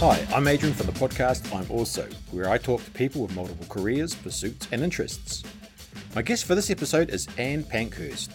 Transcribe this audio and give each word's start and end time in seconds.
Hi, 0.00 0.24
I'm 0.32 0.46
Adrian 0.46 0.76
from 0.76 0.86
the 0.86 0.92
podcast 0.92 1.52
I'm 1.52 1.68
Also, 1.68 2.08
where 2.30 2.48
I 2.48 2.56
talk 2.56 2.84
to 2.84 2.90
people 2.92 3.22
with 3.22 3.34
multiple 3.34 3.66
careers, 3.68 4.14
pursuits, 4.14 4.68
and 4.70 4.84
interests. 4.84 5.42
My 6.14 6.22
guest 6.22 6.44
for 6.44 6.54
this 6.54 6.70
episode 6.70 7.10
is 7.10 7.26
Anne 7.36 7.64
Pankhurst. 7.64 8.30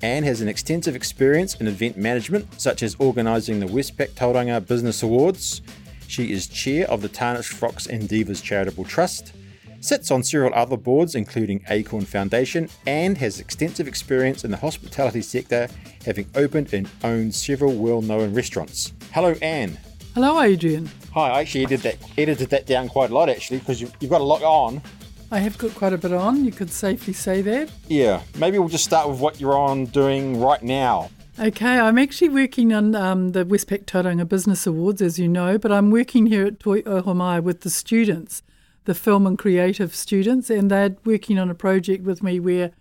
Anne 0.00 0.22
has 0.22 0.40
an 0.40 0.48
extensive 0.48 0.96
experience 0.96 1.56
in 1.56 1.66
event 1.66 1.98
management, 1.98 2.58
such 2.58 2.82
as 2.82 2.96
organising 2.98 3.60
the 3.60 3.66
Westpac 3.66 4.12
Tauranga 4.12 4.66
Business 4.66 5.02
Awards. 5.02 5.60
She 6.06 6.32
is 6.32 6.46
chair 6.46 6.90
of 6.90 7.02
the 7.02 7.10
Tarnished 7.10 7.52
Frocks 7.52 7.86
and 7.86 8.08
Divas 8.08 8.42
Charitable 8.42 8.86
Trust, 8.86 9.34
sits 9.80 10.10
on 10.10 10.22
several 10.22 10.54
other 10.54 10.78
boards, 10.78 11.14
including 11.14 11.62
Acorn 11.68 12.06
Foundation, 12.06 12.70
and 12.86 13.18
has 13.18 13.40
extensive 13.40 13.88
experience 13.88 14.42
in 14.42 14.50
the 14.50 14.56
hospitality 14.56 15.20
sector, 15.20 15.68
having 16.06 16.30
opened 16.34 16.72
and 16.72 16.88
owned 17.04 17.34
several 17.34 17.74
well 17.74 18.00
known 18.00 18.32
restaurants. 18.32 18.94
Hello, 19.12 19.34
Anne. 19.42 19.76
Hello, 20.20 20.42
Adrian. 20.42 20.90
Hi, 21.14 21.28
I 21.28 21.40
actually 21.42 21.62
edited 21.62 22.00
that, 22.00 22.10
edited 22.18 22.50
that 22.50 22.66
down 22.66 22.88
quite 22.88 23.10
a 23.10 23.14
lot, 23.14 23.28
actually, 23.28 23.60
because 23.60 23.80
you've, 23.80 23.94
you've 24.00 24.10
got 24.10 24.20
a 24.20 24.24
lot 24.24 24.42
on. 24.42 24.82
I 25.30 25.38
have 25.38 25.56
got 25.58 25.72
quite 25.76 25.92
a 25.92 25.96
bit 25.96 26.12
on, 26.12 26.44
you 26.44 26.50
could 26.50 26.70
safely 26.70 27.12
say 27.12 27.40
that. 27.42 27.70
Yeah, 27.86 28.22
maybe 28.36 28.58
we'll 28.58 28.68
just 28.68 28.82
start 28.82 29.08
with 29.08 29.20
what 29.20 29.40
you're 29.40 29.56
on 29.56 29.84
doing 29.84 30.40
right 30.40 30.60
now. 30.60 31.10
Okay, 31.38 31.78
I'm 31.78 31.98
actually 31.98 32.30
working 32.30 32.72
on 32.72 32.96
um, 32.96 33.30
the 33.30 33.44
Westpac 33.44 33.84
Tauranga 33.84 34.28
Business 34.28 34.66
Awards, 34.66 35.00
as 35.00 35.20
you 35.20 35.28
know, 35.28 35.56
but 35.56 35.70
I'm 35.70 35.92
working 35.92 36.26
here 36.26 36.44
at 36.46 36.58
Toi 36.58 36.82
Ohomai 36.82 37.40
with 37.40 37.60
the 37.60 37.70
students, 37.70 38.42
the 38.86 38.94
film 38.94 39.24
and 39.24 39.38
creative 39.38 39.94
students, 39.94 40.50
and 40.50 40.68
they're 40.68 40.96
working 41.04 41.38
on 41.38 41.48
a 41.48 41.54
project 41.54 42.02
with 42.02 42.24
me 42.24 42.40
where 42.40 42.72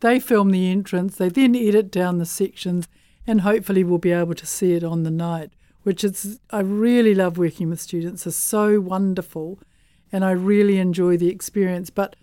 they 0.00 0.20
film 0.20 0.50
the 0.50 0.70
entrance, 0.70 1.16
they 1.16 1.30
then 1.30 1.56
edit 1.56 1.90
down 1.90 2.18
the 2.18 2.26
sections, 2.26 2.86
and 3.26 3.40
hopefully 3.40 3.82
we'll 3.82 3.96
be 3.96 4.12
able 4.12 4.34
to 4.34 4.44
see 4.44 4.74
it 4.74 4.84
on 4.84 5.04
the 5.04 5.10
night. 5.10 5.52
Which 5.82 6.04
is, 6.04 6.40
I 6.50 6.60
really 6.60 7.14
love 7.14 7.38
working 7.38 7.70
with 7.70 7.80
students. 7.80 8.26
It's 8.26 8.36
so 8.36 8.80
wonderful, 8.80 9.58
and 10.12 10.24
I 10.24 10.30
really 10.30 10.78
enjoy 10.78 11.16
the 11.16 11.28
experience. 11.28 11.90
But 11.90 12.14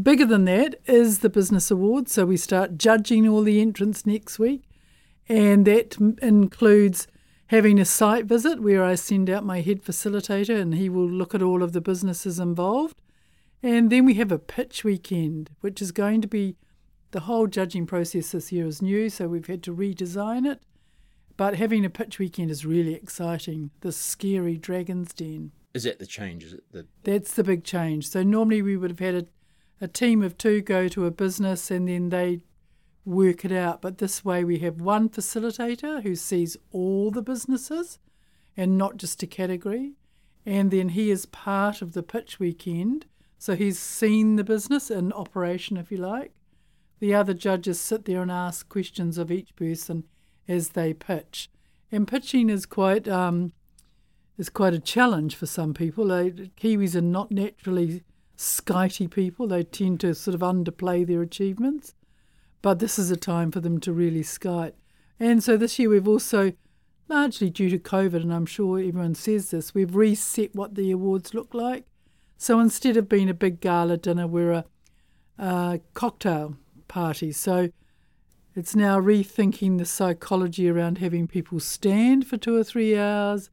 bigger 0.00 0.26
than 0.26 0.44
that 0.44 0.74
is 0.86 1.20
the 1.20 1.30
Business 1.30 1.70
Awards. 1.70 2.12
So 2.12 2.26
we 2.26 2.36
start 2.36 2.76
judging 2.76 3.26
all 3.26 3.42
the 3.42 3.60
entrants 3.60 4.04
next 4.04 4.38
week, 4.38 4.64
and 5.28 5.66
that 5.66 5.96
includes 6.20 7.06
having 7.48 7.78
a 7.78 7.84
site 7.84 8.26
visit 8.26 8.60
where 8.60 8.84
I 8.84 8.96
send 8.96 9.30
out 9.30 9.44
my 9.44 9.60
head 9.60 9.82
facilitator 9.82 10.60
and 10.60 10.74
he 10.74 10.88
will 10.88 11.08
look 11.08 11.34
at 11.34 11.42
all 11.42 11.62
of 11.62 11.72
the 11.72 11.80
businesses 11.80 12.40
involved. 12.40 12.96
And 13.62 13.90
then 13.90 14.04
we 14.04 14.14
have 14.14 14.32
a 14.32 14.38
pitch 14.38 14.84
weekend, 14.84 15.50
which 15.60 15.80
is 15.80 15.92
going 15.92 16.20
to 16.22 16.28
be 16.28 16.56
the 17.12 17.20
whole 17.20 17.46
judging 17.46 17.86
process 17.86 18.32
this 18.32 18.52
year 18.52 18.66
is 18.66 18.82
new, 18.82 19.08
so 19.08 19.28
we've 19.28 19.46
had 19.46 19.62
to 19.62 19.74
redesign 19.74 20.44
it. 20.44 20.60
But 21.36 21.56
having 21.56 21.84
a 21.84 21.90
pitch 21.90 22.18
weekend 22.18 22.50
is 22.50 22.64
really 22.64 22.94
exciting. 22.94 23.70
The 23.80 23.92
scary 23.92 24.56
Dragon's 24.56 25.12
Den. 25.12 25.52
Is 25.74 25.84
that 25.84 25.98
the 25.98 26.06
change? 26.06 26.44
Is 26.44 26.54
it 26.54 26.64
the 26.72 26.86
That's 27.02 27.34
the 27.34 27.44
big 27.44 27.64
change. 27.64 28.08
So 28.08 28.22
normally 28.22 28.62
we 28.62 28.76
would 28.76 28.90
have 28.90 28.98
had 28.98 29.14
a, 29.14 29.26
a 29.84 29.88
team 29.88 30.22
of 30.22 30.38
two 30.38 30.62
go 30.62 30.88
to 30.88 31.04
a 31.04 31.10
business 31.10 31.70
and 31.70 31.88
then 31.88 32.08
they 32.08 32.40
work 33.04 33.44
it 33.44 33.52
out. 33.52 33.82
But 33.82 33.98
this 33.98 34.24
way 34.24 34.44
we 34.44 34.60
have 34.60 34.80
one 34.80 35.10
facilitator 35.10 36.02
who 36.02 36.14
sees 36.14 36.56
all 36.72 37.10
the 37.10 37.22
businesses 37.22 37.98
and 38.56 38.78
not 38.78 38.96
just 38.96 39.22
a 39.22 39.26
category. 39.26 39.92
And 40.46 40.70
then 40.70 40.90
he 40.90 41.10
is 41.10 41.26
part 41.26 41.82
of 41.82 41.92
the 41.92 42.02
pitch 42.02 42.40
weekend. 42.40 43.04
So 43.38 43.54
he's 43.54 43.78
seen 43.78 44.36
the 44.36 44.44
business 44.44 44.90
in 44.90 45.12
operation, 45.12 45.76
if 45.76 45.90
you 45.92 45.98
like. 45.98 46.32
The 47.00 47.14
other 47.14 47.34
judges 47.34 47.78
sit 47.78 48.06
there 48.06 48.22
and 48.22 48.30
ask 48.30 48.66
questions 48.70 49.18
of 49.18 49.30
each 49.30 49.54
person 49.56 50.04
as 50.48 50.70
they 50.70 50.92
pitch. 50.92 51.50
And 51.92 52.06
pitching 52.08 52.50
is 52.50 52.66
quite 52.66 53.06
um, 53.08 53.52
is 54.38 54.48
quite 54.48 54.74
a 54.74 54.78
challenge 54.78 55.34
for 55.36 55.46
some 55.46 55.72
people. 55.72 56.08
They, 56.08 56.30
Kiwis 56.30 56.94
are 56.94 57.00
not 57.00 57.30
naturally 57.30 58.02
skitey 58.36 59.10
people. 59.10 59.46
They 59.46 59.62
tend 59.62 60.00
to 60.00 60.14
sort 60.14 60.34
of 60.34 60.40
underplay 60.40 61.06
their 61.06 61.22
achievements. 61.22 61.94
But 62.62 62.78
this 62.78 62.98
is 62.98 63.10
a 63.10 63.16
time 63.16 63.50
for 63.50 63.60
them 63.60 63.80
to 63.80 63.92
really 63.92 64.22
skite. 64.22 64.74
And 65.18 65.42
so 65.42 65.56
this 65.56 65.78
year 65.78 65.88
we've 65.88 66.08
also, 66.08 66.52
largely 67.08 67.48
due 67.48 67.70
to 67.70 67.78
COVID, 67.78 68.22
and 68.22 68.34
I'm 68.34 68.46
sure 68.46 68.78
everyone 68.78 69.14
says 69.14 69.50
this, 69.50 69.74
we've 69.74 69.94
reset 69.94 70.54
what 70.54 70.74
the 70.74 70.90
awards 70.90 71.32
look 71.32 71.54
like. 71.54 71.84
So 72.36 72.60
instead 72.60 72.96
of 72.96 73.08
being 73.08 73.30
a 73.30 73.34
big 73.34 73.60
gala 73.60 73.96
dinner, 73.96 74.26
we're 74.26 74.52
a, 74.52 74.64
a 75.38 75.80
cocktail 75.94 76.56
party. 76.88 77.32
So 77.32 77.70
it's 78.56 78.74
now 78.74 78.98
rethinking 78.98 79.76
the 79.76 79.84
psychology 79.84 80.68
around 80.68 80.98
having 80.98 81.28
people 81.28 81.60
stand 81.60 82.26
for 82.26 82.38
two 82.38 82.56
or 82.56 82.64
three 82.64 82.96
hours. 82.98 83.50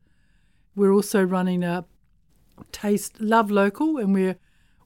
We're 0.76 0.94
also 0.94 1.22
running 1.22 1.62
a 1.64 1.86
taste 2.72 3.20
love 3.20 3.52
local, 3.52 3.98
and 3.98 4.14
we're 4.14 4.38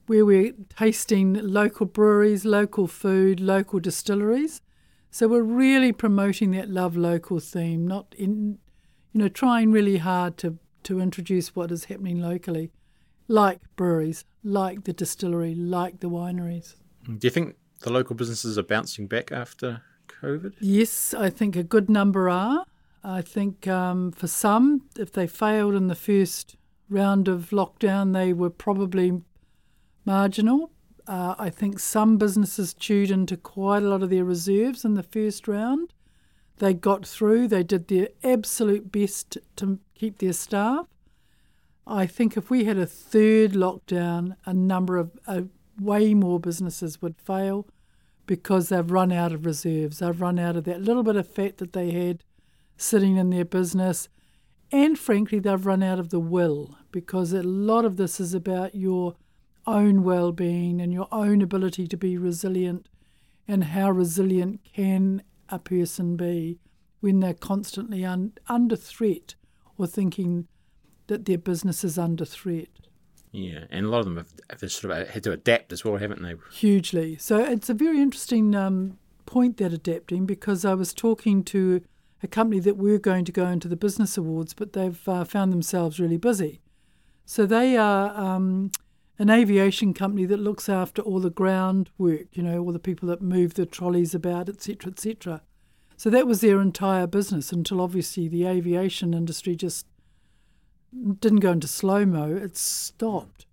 where 0.06 0.24
we're 0.24 0.54
tasting 0.74 1.34
local 1.34 1.86
breweries, 1.86 2.44
local 2.44 2.86
food, 2.86 3.40
local 3.40 3.78
distilleries. 3.78 4.60
So 5.10 5.28
we're 5.28 5.42
really 5.42 5.92
promoting 5.92 6.50
that 6.52 6.68
love 6.68 6.96
local 6.96 7.38
theme, 7.40 7.86
not 7.86 8.14
in, 8.18 8.58
you 9.12 9.20
know, 9.20 9.28
trying 9.28 9.70
really 9.70 9.98
hard 9.98 10.36
to 10.38 10.58
to 10.84 11.00
introduce 11.00 11.54
what 11.54 11.70
is 11.70 11.84
happening 11.84 12.20
locally, 12.20 12.72
like 13.28 13.60
breweries, 13.76 14.24
like 14.42 14.84
the 14.84 14.92
distillery, 14.92 15.54
like 15.54 16.00
the 16.00 16.10
wineries. 16.10 16.74
Do 17.04 17.18
you 17.20 17.30
think 17.30 17.56
the 17.82 17.92
local 17.92 18.16
businesses 18.16 18.58
are 18.58 18.62
bouncing 18.62 19.06
back 19.06 19.30
after 19.30 19.82
COVID? 20.22 20.54
Yes, 20.60 21.14
I 21.14 21.30
think 21.30 21.56
a 21.56 21.62
good 21.62 21.88
number 21.88 22.28
are. 22.28 22.64
I 23.04 23.22
think 23.22 23.66
um, 23.66 24.12
for 24.12 24.26
some, 24.26 24.82
if 24.98 25.12
they 25.12 25.26
failed 25.26 25.74
in 25.74 25.86
the 25.86 25.94
first 25.94 26.56
round 26.88 27.28
of 27.28 27.50
lockdown, 27.50 28.12
they 28.12 28.32
were 28.32 28.50
probably 28.50 29.22
marginal. 30.04 30.70
Uh, 31.06 31.34
I 31.38 31.50
think 31.50 31.78
some 31.78 32.18
businesses 32.18 32.74
chewed 32.74 33.10
into 33.10 33.36
quite 33.36 33.82
a 33.82 33.88
lot 33.88 34.02
of 34.02 34.10
their 34.10 34.24
reserves 34.24 34.84
in 34.84 34.94
the 34.94 35.02
first 35.02 35.48
round. 35.48 35.94
They 36.58 36.74
got 36.74 37.06
through, 37.06 37.48
they 37.48 37.62
did 37.62 37.88
their 37.88 38.08
absolute 38.24 38.90
best 38.90 39.38
to 39.56 39.78
keep 39.94 40.18
their 40.18 40.32
staff. 40.32 40.86
I 41.86 42.06
think 42.06 42.36
if 42.36 42.50
we 42.50 42.64
had 42.64 42.76
a 42.76 42.86
third 42.86 43.52
lockdown, 43.52 44.36
a 44.44 44.52
number 44.52 44.98
of 44.98 45.12
uh, 45.26 45.42
way 45.80 46.12
more 46.12 46.40
businesses 46.40 47.00
would 47.00 47.16
fail 47.16 47.66
because 48.28 48.68
they've 48.68 48.90
run 48.90 49.10
out 49.10 49.32
of 49.32 49.46
reserves. 49.46 49.98
They've 49.98 50.20
run 50.20 50.38
out 50.38 50.54
of 50.54 50.64
that 50.64 50.82
little 50.82 51.02
bit 51.02 51.16
of 51.16 51.26
fat 51.26 51.56
that 51.58 51.72
they 51.72 51.90
had 51.90 52.22
sitting 52.76 53.16
in 53.16 53.30
their 53.30 53.44
business. 53.44 54.08
And 54.70 54.98
frankly, 54.98 55.38
they've 55.40 55.66
run 55.66 55.82
out 55.82 55.98
of 55.98 56.10
the 56.10 56.20
will 56.20 56.76
because 56.92 57.32
a 57.32 57.42
lot 57.42 57.86
of 57.86 57.96
this 57.96 58.20
is 58.20 58.34
about 58.34 58.74
your 58.74 59.16
own 59.66 60.04
well 60.04 60.30
being 60.30 60.80
and 60.80 60.92
your 60.92 61.08
own 61.10 61.40
ability 61.40 61.88
to 61.88 61.96
be 61.96 62.18
resilient 62.18 62.88
and 63.48 63.64
how 63.64 63.90
resilient 63.90 64.60
can 64.62 65.22
a 65.48 65.58
person 65.58 66.16
be 66.16 66.60
when 67.00 67.20
they're 67.20 67.32
constantly 67.32 68.04
un- 68.04 68.34
under 68.46 68.76
threat 68.76 69.36
or 69.78 69.86
thinking 69.86 70.46
that 71.06 71.24
their 71.24 71.38
business 71.38 71.82
is 71.82 71.98
under 71.98 72.26
threat. 72.26 72.68
Yeah, 73.38 73.64
and 73.70 73.86
a 73.86 73.88
lot 73.88 74.00
of 74.00 74.04
them 74.06 74.16
have, 74.16 74.32
have 74.50 74.72
sort 74.72 74.92
of 74.92 75.08
had 75.08 75.22
to 75.24 75.32
adapt 75.32 75.72
as 75.72 75.84
well, 75.84 75.96
haven't 75.96 76.22
they? 76.22 76.34
Hugely. 76.52 77.16
So 77.18 77.38
it's 77.38 77.70
a 77.70 77.74
very 77.74 78.00
interesting 78.00 78.54
um, 78.54 78.98
point 79.26 79.58
that 79.58 79.72
adapting 79.72 80.26
because 80.26 80.64
I 80.64 80.74
was 80.74 80.92
talking 80.92 81.44
to 81.44 81.82
a 82.22 82.26
company 82.26 82.58
that 82.60 82.76
were 82.76 82.98
going 82.98 83.24
to 83.26 83.32
go 83.32 83.46
into 83.46 83.68
the 83.68 83.76
business 83.76 84.16
awards, 84.16 84.54
but 84.54 84.72
they've 84.72 85.08
uh, 85.08 85.24
found 85.24 85.52
themselves 85.52 86.00
really 86.00 86.16
busy. 86.16 86.60
So 87.24 87.46
they 87.46 87.76
are 87.76 88.16
um, 88.18 88.72
an 89.18 89.30
aviation 89.30 89.94
company 89.94 90.24
that 90.26 90.38
looks 90.40 90.68
after 90.68 91.00
all 91.02 91.20
the 91.20 91.30
ground 91.30 91.90
work, 91.96 92.26
you 92.32 92.42
know, 92.42 92.60
all 92.60 92.72
the 92.72 92.80
people 92.80 93.08
that 93.08 93.22
move 93.22 93.54
the 93.54 93.66
trolleys 93.66 94.14
about, 94.14 94.48
etc., 94.48 94.90
etc. 94.90 95.42
So 95.96 96.10
that 96.10 96.26
was 96.26 96.40
their 96.40 96.60
entire 96.60 97.06
business 97.06 97.52
until 97.52 97.80
obviously 97.80 98.26
the 98.26 98.46
aviation 98.46 99.14
industry 99.14 99.54
just 99.54 99.86
didn't 100.92 101.40
go 101.40 101.52
into 101.52 101.68
slow 101.68 102.04
mo, 102.04 102.34
it 102.34 102.56
stopped. 102.56 103.46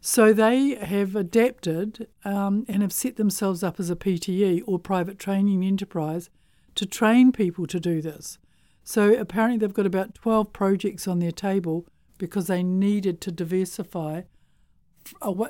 So 0.00 0.32
they 0.32 0.76
have 0.76 1.16
adapted 1.16 2.06
um, 2.24 2.64
and 2.68 2.82
have 2.82 2.92
set 2.92 3.16
themselves 3.16 3.62
up 3.64 3.80
as 3.80 3.90
a 3.90 3.96
PTE 3.96 4.62
or 4.64 4.78
private 4.78 5.18
training 5.18 5.64
enterprise 5.64 6.30
to 6.76 6.86
train 6.86 7.32
people 7.32 7.66
to 7.66 7.80
do 7.80 8.00
this. 8.00 8.38
So 8.84 9.12
apparently 9.14 9.58
they've 9.58 9.74
got 9.74 9.86
about 9.86 10.14
12 10.14 10.52
projects 10.52 11.08
on 11.08 11.18
their 11.18 11.32
table 11.32 11.86
because 12.18 12.46
they 12.46 12.62
needed 12.62 13.20
to 13.22 13.32
diversify, 13.32 14.22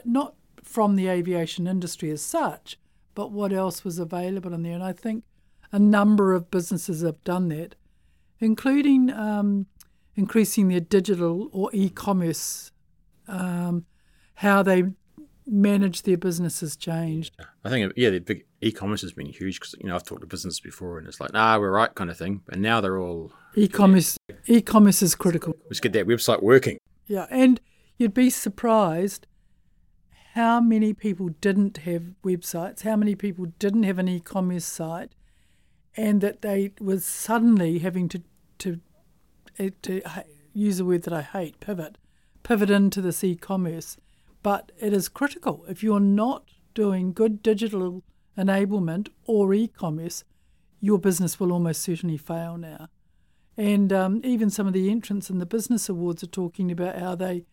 not 0.04 0.34
from 0.62 0.96
the 0.96 1.08
aviation 1.08 1.66
industry 1.66 2.10
as 2.10 2.22
such, 2.22 2.78
but 3.14 3.30
what 3.30 3.52
else 3.52 3.84
was 3.84 3.98
available 3.98 4.54
in 4.54 4.62
there. 4.62 4.72
And 4.72 4.82
I 4.82 4.92
think 4.92 5.24
a 5.70 5.78
number 5.78 6.32
of 6.32 6.50
businesses 6.50 7.02
have 7.02 7.22
done 7.24 7.48
that, 7.48 7.74
including 8.40 9.10
um, 9.10 9.66
increasing 10.16 10.68
their 10.68 10.80
digital 10.80 11.48
or 11.52 11.70
e-commerce, 11.72 12.72
um, 13.28 13.84
how 14.34 14.62
they 14.62 14.84
manage 15.46 16.02
their 16.02 16.16
businesses 16.16 16.76
changed. 16.76 17.36
I 17.64 17.68
think, 17.68 17.92
yeah, 17.96 18.10
the 18.10 18.18
big 18.18 18.44
e-commerce 18.60 19.02
has 19.02 19.12
been 19.12 19.26
huge 19.26 19.60
because 19.60 19.74
you 19.78 19.86
know 19.86 19.94
I've 19.94 20.02
talked 20.02 20.22
to 20.22 20.26
business 20.26 20.58
before, 20.58 20.98
and 20.98 21.06
it's 21.06 21.20
like, 21.20 21.32
nah, 21.32 21.58
we're 21.58 21.70
right, 21.70 21.94
kind 21.94 22.10
of 22.10 22.16
thing. 22.16 22.42
And 22.50 22.62
now 22.62 22.80
they're 22.80 22.98
all 22.98 23.32
E-commerce, 23.54 24.18
e-commerce 24.46 25.02
is 25.02 25.14
critical. 25.14 25.54
let's 25.66 25.80
get 25.80 25.92
that 25.92 26.06
website 26.06 26.42
working. 26.42 26.78
Yeah, 27.06 27.26
and 27.30 27.60
you'd 27.96 28.14
be 28.14 28.30
surprised 28.30 29.26
how 30.34 30.60
many 30.60 30.92
people 30.92 31.30
didn't 31.40 31.78
have 31.78 32.14
websites, 32.24 32.82
how 32.82 32.96
many 32.96 33.14
people 33.14 33.46
didn't 33.58 33.84
have 33.84 33.98
an 33.98 34.08
e-commerce 34.08 34.66
site, 34.66 35.12
and 35.96 36.20
that 36.20 36.42
they 36.42 36.72
were 36.80 36.98
suddenly 36.98 37.78
having 37.78 38.08
to 38.08 38.22
to 38.58 38.80
to 39.82 40.02
use 40.52 40.80
a 40.80 40.84
word 40.84 41.02
that 41.02 41.12
I 41.12 41.22
hate, 41.22 41.60
pivot, 41.60 41.98
pivot 42.42 42.70
into 42.70 43.00
this 43.00 43.22
e-commerce. 43.22 43.96
But 44.42 44.72
it 44.78 44.92
is 44.92 45.08
critical 45.08 45.64
if 45.68 45.82
you're 45.82 46.00
not 46.00 46.44
doing 46.74 47.12
good 47.12 47.42
digital 47.42 48.04
enablement 48.38 49.08
or 49.24 49.52
e-commerce, 49.54 50.24
your 50.80 50.98
business 50.98 51.40
will 51.40 51.52
almost 51.52 51.82
certainly 51.82 52.16
fail 52.16 52.56
now. 52.56 52.88
And 53.56 53.92
um, 53.92 54.20
even 54.22 54.50
some 54.50 54.66
of 54.66 54.74
the 54.74 54.90
entrants 54.90 55.30
in 55.30 55.38
the 55.38 55.46
business 55.46 55.88
awards 55.88 56.22
are 56.22 56.28
talking 56.28 56.70
about 56.70 56.98
how 56.98 57.14
they 57.14 57.46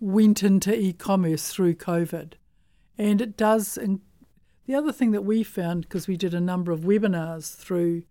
went 0.00 0.42
into 0.42 0.72
e-commerce 0.74 1.48
through 1.48 1.74
COVID, 1.74 2.34
and 2.96 3.20
it 3.20 3.36
does. 3.36 3.76
And 3.76 4.00
the 4.66 4.76
other 4.76 4.92
thing 4.92 5.10
that 5.10 5.22
we 5.24 5.42
found 5.42 5.82
because 5.82 6.06
we 6.06 6.16
did 6.16 6.34
a 6.34 6.40
number 6.40 6.70
of 6.70 6.80
webinars 6.80 7.56
through 7.56 8.04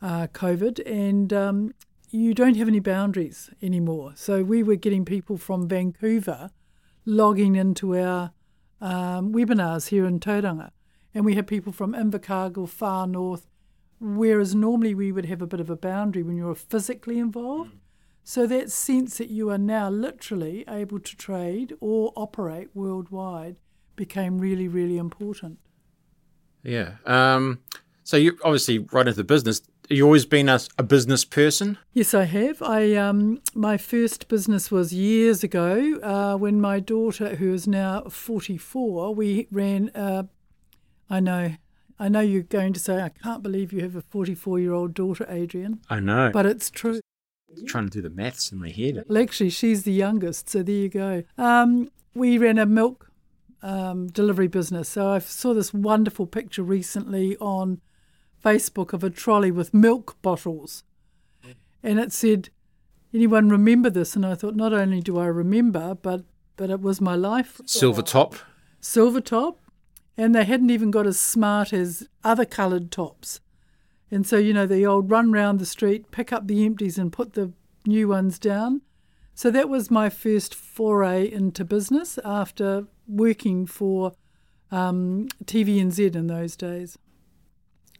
uh, 0.00 0.28
COVID, 0.28 0.80
and 0.90 1.30
um, 1.32 1.74
you 2.10 2.34
don't 2.34 2.56
have 2.56 2.68
any 2.68 2.80
boundaries 2.80 3.50
anymore. 3.62 4.12
So 4.16 4.42
we 4.42 4.62
were 4.62 4.76
getting 4.76 5.04
people 5.04 5.36
from 5.36 5.68
Vancouver 5.68 6.50
logging 7.04 7.56
into 7.56 7.96
our 7.96 8.32
um, 8.80 9.32
webinars 9.32 9.88
here 9.88 10.06
in 10.06 10.20
Tauranga, 10.20 10.70
and 11.14 11.24
we 11.24 11.34
had 11.34 11.46
people 11.46 11.72
from 11.72 11.92
Invercargill, 11.92 12.68
far 12.68 13.06
north, 13.06 13.46
whereas 14.00 14.54
normally 14.54 14.94
we 14.94 15.12
would 15.12 15.26
have 15.26 15.42
a 15.42 15.46
bit 15.46 15.60
of 15.60 15.70
a 15.70 15.76
boundary 15.76 16.22
when 16.22 16.36
you're 16.36 16.54
physically 16.54 17.18
involved. 17.18 17.74
Mm. 17.74 17.78
So 18.22 18.46
that 18.46 18.70
sense 18.70 19.18
that 19.18 19.30
you 19.30 19.50
are 19.50 19.58
now 19.58 19.88
literally 19.88 20.64
able 20.68 21.00
to 21.00 21.16
trade 21.16 21.74
or 21.80 22.12
operate 22.16 22.68
worldwide 22.74 23.56
became 23.96 24.38
really, 24.38 24.68
really 24.68 24.98
important. 24.98 25.58
Yeah. 26.62 26.96
Um, 27.06 27.60
so 28.04 28.16
you 28.16 28.38
obviously 28.44 28.78
right 28.78 29.06
into 29.06 29.16
the 29.16 29.24
business. 29.24 29.62
You 29.92 30.04
always 30.04 30.24
been 30.24 30.48
a, 30.48 30.60
a, 30.78 30.84
business 30.84 31.24
person? 31.24 31.76
Yes, 31.92 32.14
I 32.14 32.22
have. 32.22 32.62
I 32.62 32.94
um, 32.94 33.40
my 33.54 33.76
first 33.76 34.28
business 34.28 34.70
was 34.70 34.92
years 34.92 35.42
ago 35.42 35.98
uh, 36.00 36.36
when 36.36 36.60
my 36.60 36.78
daughter, 36.78 37.34
who 37.34 37.52
is 37.52 37.66
now 37.66 38.02
forty 38.04 38.56
four, 38.56 39.12
we 39.12 39.48
ran. 39.50 39.90
Uh, 39.90 40.24
I 41.10 41.18
know 41.18 41.56
I 42.00 42.08
know 42.08 42.20
you're 42.20 42.42
going 42.42 42.72
to 42.72 42.80
say, 42.80 43.02
I 43.02 43.10
can't 43.10 43.42
believe 43.42 43.74
you 43.74 43.82
have 43.82 43.94
a 43.94 44.00
44 44.00 44.58
year 44.58 44.72
old 44.72 44.94
daughter, 44.94 45.26
Adrian. 45.28 45.80
I 45.90 46.00
know. 46.00 46.30
But 46.32 46.46
it's 46.46 46.70
true. 46.70 47.00
I'm 47.54 47.66
trying 47.66 47.84
to 47.84 47.90
do 47.90 48.00
the 48.00 48.08
maths 48.08 48.50
in 48.50 48.58
my 48.58 48.70
head. 48.70 49.04
Well, 49.06 49.22
actually, 49.22 49.50
she's 49.50 49.82
the 49.82 49.92
youngest, 49.92 50.48
so 50.48 50.62
there 50.62 50.74
you 50.74 50.88
go. 50.88 51.24
Um, 51.36 51.90
we 52.14 52.38
ran 52.38 52.56
a 52.56 52.64
milk 52.64 53.10
um, 53.60 54.06
delivery 54.06 54.46
business. 54.46 54.88
So 54.88 55.10
I 55.10 55.18
saw 55.18 55.52
this 55.52 55.74
wonderful 55.74 56.26
picture 56.26 56.62
recently 56.62 57.36
on 57.36 57.82
Facebook 58.44 58.92
of 58.92 59.04
a 59.04 59.10
trolley 59.10 59.50
with 59.50 59.74
milk 59.74 60.16
bottles. 60.22 60.84
And 61.82 61.98
it 61.98 62.12
said, 62.12 62.50
Anyone 63.12 63.48
remember 63.48 63.90
this? 63.90 64.14
And 64.14 64.24
I 64.24 64.34
thought, 64.34 64.54
not 64.54 64.72
only 64.72 65.00
do 65.00 65.18
I 65.18 65.26
remember, 65.26 65.94
but 65.94 66.24
but 66.56 66.70
it 66.70 66.80
was 66.80 67.00
my 67.00 67.14
life. 67.14 67.60
Silver 67.64 68.02
top. 68.02 68.34
Silver 68.80 69.20
top 69.20 69.58
and 70.20 70.34
they 70.34 70.44
hadn't 70.44 70.70
even 70.70 70.90
got 70.90 71.06
as 71.06 71.18
smart 71.18 71.72
as 71.72 72.06
other 72.22 72.44
coloured 72.44 72.90
tops. 72.90 73.40
And 74.10 74.26
so, 74.26 74.36
you 74.36 74.52
know, 74.52 74.66
the 74.66 74.84
old 74.84 75.10
run 75.10 75.32
round 75.32 75.58
the 75.58 75.64
street, 75.64 76.10
pick 76.10 76.30
up 76.30 76.46
the 76.46 76.66
empties 76.66 76.98
and 76.98 77.10
put 77.10 77.32
the 77.32 77.52
new 77.86 78.08
ones 78.08 78.38
down. 78.38 78.82
So 79.34 79.50
that 79.50 79.70
was 79.70 79.90
my 79.90 80.10
first 80.10 80.54
foray 80.54 81.30
into 81.30 81.64
business 81.64 82.18
after 82.22 82.84
working 83.08 83.64
for 83.64 84.12
um, 84.70 85.28
TVNZ 85.46 86.14
in 86.14 86.26
those 86.26 86.54
days. 86.54 86.98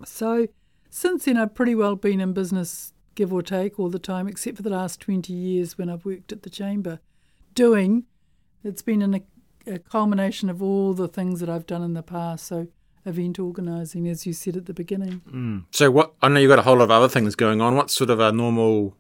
So 0.05 0.49
since 0.89 1.25
then, 1.25 1.37
I've 1.37 1.55
pretty 1.55 1.75
well 1.75 1.97
been 1.97 2.21
in 2.21 2.33
business, 2.33 2.93
give 3.15 3.33
or 3.33 3.43
take, 3.43 3.79
all 3.79 3.91
the 3.91 3.99
time, 3.99 4.27
except 4.29 4.57
for 4.57 4.63
the 4.63 4.71
last 4.71 5.01
20 5.01 5.33
years 5.33 5.79
when 5.79 5.89
I've 5.89 6.05
worked 6.05 6.33
at 6.33 6.43
the 6.43 6.51
Chamber, 6.51 7.01
doing, 7.55 8.05
it's 8.65 8.83
been 8.83 9.03
an 9.03 9.23
a 9.67 9.79
culmination 9.79 10.49
of 10.49 10.63
all 10.63 10.95
the 10.95 11.09
things 11.09 11.41
that 11.41 11.49
I've 11.49 11.67
done 11.67 11.83
in 11.83 11.95
the 11.95 12.03
past. 12.03 12.47
So 12.47 12.69
event 13.05 13.39
organising, 13.39 14.09
as 14.09 14.27
you 14.27 14.33
said 14.33 14.57
at 14.57 14.67
the 14.67 14.75
beginning. 14.75 15.23
Mm. 15.31 15.65
So 15.71 15.91
what? 15.91 16.15
I 16.23 16.29
know 16.29 16.41
you've 16.41 16.49
got 16.49 16.59
a 16.59 16.63
whole 16.63 16.77
lot 16.77 16.85
of 16.85 16.91
other 16.91 17.09
things 17.09 17.35
going 17.35 17.61
on. 17.61 17.77
What's 17.77 17.95
sort 17.95 18.11
of 18.11 18.21
a 18.21 18.33
normal, 18.33 18.97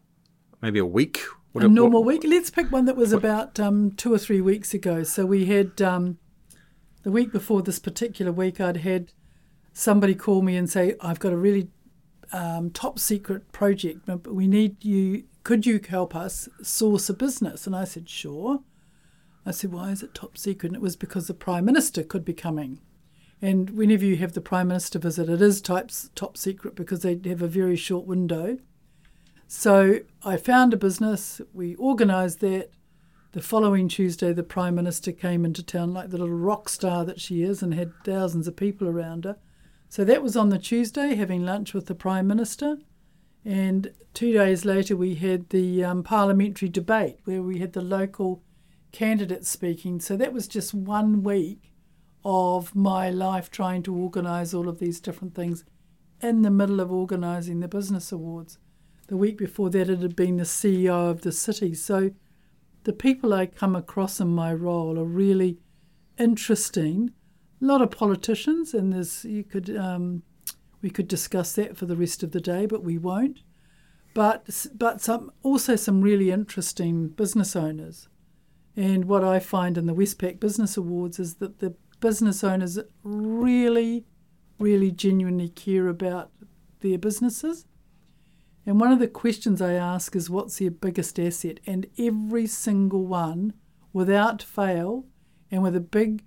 maybe 0.60 0.78
a 0.78 0.86
week? 0.86 1.22
What, 1.52 1.64
a 1.64 1.68
normal 1.68 2.04
what, 2.04 2.14
week. 2.14 2.24
Let's 2.24 2.50
pick 2.50 2.70
one 2.70 2.84
that 2.84 2.96
was 2.96 3.12
what, 3.12 3.18
about 3.18 3.60
um, 3.60 3.92
two 3.92 4.12
or 4.12 4.18
three 4.18 4.40
weeks 4.40 4.72
ago. 4.74 5.02
So 5.02 5.26
we 5.26 5.46
had 5.46 5.80
um, 5.82 6.18
the 7.02 7.10
week 7.10 7.32
before 7.32 7.62
this 7.62 7.78
particular 7.78 8.32
week, 8.32 8.60
I'd 8.60 8.78
had 8.78 9.12
somebody 9.72 10.14
call 10.14 10.42
me 10.42 10.56
and 10.56 10.68
say, 10.68 10.94
"I've 11.00 11.20
got 11.20 11.32
a 11.32 11.36
really 11.36 11.68
um, 12.32 12.70
top 12.70 12.98
secret 12.98 13.50
project, 13.52 14.00
but 14.06 14.26
we 14.26 14.46
need 14.46 14.84
you. 14.84 15.24
Could 15.42 15.66
you 15.66 15.80
help 15.88 16.14
us 16.14 16.48
source 16.62 17.08
a 17.08 17.14
business?" 17.14 17.66
And 17.66 17.74
I 17.74 17.84
said, 17.84 18.08
"Sure." 18.08 18.60
I 19.46 19.52
said, 19.52 19.72
Why 19.72 19.90
is 19.90 20.02
it 20.02 20.14
top 20.14 20.36
secret? 20.36 20.68
And 20.68 20.76
it 20.76 20.82
was 20.82 20.96
because 20.96 21.26
the 21.26 21.34
Prime 21.34 21.64
Minister 21.64 22.02
could 22.02 22.24
be 22.24 22.34
coming. 22.34 22.80
And 23.42 23.70
whenever 23.70 24.04
you 24.04 24.16
have 24.16 24.34
the 24.34 24.40
Prime 24.40 24.68
Minister 24.68 24.98
visit, 24.98 25.30
it 25.30 25.40
is 25.40 25.62
types, 25.62 26.10
top 26.14 26.36
secret 26.36 26.74
because 26.74 27.00
they 27.00 27.18
have 27.24 27.42
a 27.42 27.48
very 27.48 27.76
short 27.76 28.06
window. 28.06 28.58
So 29.46 30.00
I 30.22 30.36
found 30.36 30.74
a 30.74 30.76
business, 30.76 31.40
we 31.52 31.76
organised 31.76 32.40
that. 32.40 32.70
The 33.32 33.40
following 33.40 33.86
Tuesday, 33.86 34.32
the 34.32 34.42
Prime 34.42 34.74
Minister 34.74 35.12
came 35.12 35.44
into 35.44 35.62
town 35.62 35.94
like 35.94 36.10
the 36.10 36.18
little 36.18 36.34
rock 36.34 36.68
star 36.68 37.04
that 37.04 37.20
she 37.20 37.44
is 37.44 37.62
and 37.62 37.72
had 37.72 37.92
thousands 38.04 38.48
of 38.48 38.56
people 38.56 38.88
around 38.88 39.24
her. 39.24 39.36
So 39.90 40.04
that 40.04 40.22
was 40.22 40.36
on 40.36 40.50
the 40.50 40.58
Tuesday, 40.58 41.16
having 41.16 41.44
lunch 41.44 41.74
with 41.74 41.86
the 41.86 41.96
Prime 41.96 42.28
Minister. 42.28 42.78
And 43.44 43.92
two 44.14 44.32
days 44.32 44.64
later, 44.64 44.96
we 44.96 45.16
had 45.16 45.50
the 45.50 45.82
um, 45.82 46.04
parliamentary 46.04 46.68
debate 46.68 47.18
where 47.24 47.42
we 47.42 47.58
had 47.58 47.72
the 47.72 47.82
local 47.82 48.40
candidates 48.92 49.48
speaking. 49.48 49.98
So 49.98 50.16
that 50.16 50.32
was 50.32 50.46
just 50.46 50.72
one 50.72 51.24
week 51.24 51.72
of 52.24 52.76
my 52.76 53.10
life 53.10 53.50
trying 53.50 53.82
to 53.82 53.94
organise 53.94 54.54
all 54.54 54.68
of 54.68 54.78
these 54.78 55.00
different 55.00 55.34
things 55.34 55.64
in 56.22 56.42
the 56.42 56.52
middle 56.52 56.78
of 56.78 56.92
organising 56.92 57.58
the 57.58 57.66
business 57.66 58.12
awards. 58.12 58.58
The 59.08 59.16
week 59.16 59.36
before 59.36 59.70
that, 59.70 59.90
it 59.90 60.02
had 60.02 60.14
been 60.14 60.36
the 60.36 60.44
CEO 60.44 61.10
of 61.10 61.22
the 61.22 61.32
city. 61.32 61.74
So 61.74 62.12
the 62.84 62.92
people 62.92 63.34
I 63.34 63.46
come 63.46 63.74
across 63.74 64.20
in 64.20 64.28
my 64.28 64.54
role 64.54 65.00
are 65.00 65.04
really 65.04 65.58
interesting. 66.16 67.10
A 67.62 67.64
lot 67.64 67.82
of 67.82 67.90
politicians, 67.90 68.74
and 68.74 68.92
there's 68.92 69.24
you 69.24 69.44
could 69.44 69.76
um, 69.76 70.22
we 70.82 70.90
could 70.90 71.08
discuss 71.08 71.52
that 71.54 71.76
for 71.76 71.86
the 71.86 71.96
rest 71.96 72.22
of 72.22 72.32
the 72.32 72.40
day, 72.40 72.66
but 72.66 72.82
we 72.82 72.98
won't. 72.98 73.40
But 74.14 74.66
but 74.74 75.00
some 75.00 75.30
also 75.42 75.76
some 75.76 76.00
really 76.00 76.30
interesting 76.30 77.08
business 77.08 77.54
owners 77.54 78.08
and 78.76 79.06
what 79.06 79.24
I 79.24 79.40
find 79.40 79.76
in 79.76 79.86
the 79.86 79.94
Westpac 79.94 80.40
Business 80.40 80.76
Awards 80.76 81.18
is 81.18 81.34
that 81.36 81.58
the 81.58 81.74
business 82.00 82.44
owners 82.44 82.78
really, 83.02 84.06
really 84.58 84.90
genuinely 84.90 85.48
care 85.48 85.88
about 85.88 86.30
their 86.80 86.98
businesses. 86.98 87.66
And 88.64 88.80
one 88.80 88.92
of 88.92 88.98
the 88.98 89.08
questions 89.08 89.60
I 89.60 89.72
ask 89.72 90.14
is 90.14 90.30
what's 90.30 90.58
their 90.58 90.70
biggest 90.70 91.18
asset? 91.18 91.60
And 91.66 91.86
every 91.98 92.46
single 92.46 93.06
one, 93.06 93.54
without 93.92 94.42
fail, 94.42 95.04
and 95.50 95.62
with 95.62 95.74
a 95.74 95.80
big, 95.80 96.24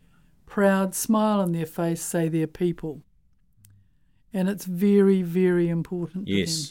proud 0.53 0.93
smile 0.93 1.39
on 1.39 1.51
their 1.51 1.65
face, 1.65 1.99
say 1.99 2.29
their 2.29 2.45
people. 2.45 3.01
And 4.31 4.47
it's 4.47 4.65
very, 4.65 5.23
very 5.23 5.67
important. 5.67 6.27
Yes. 6.27 6.69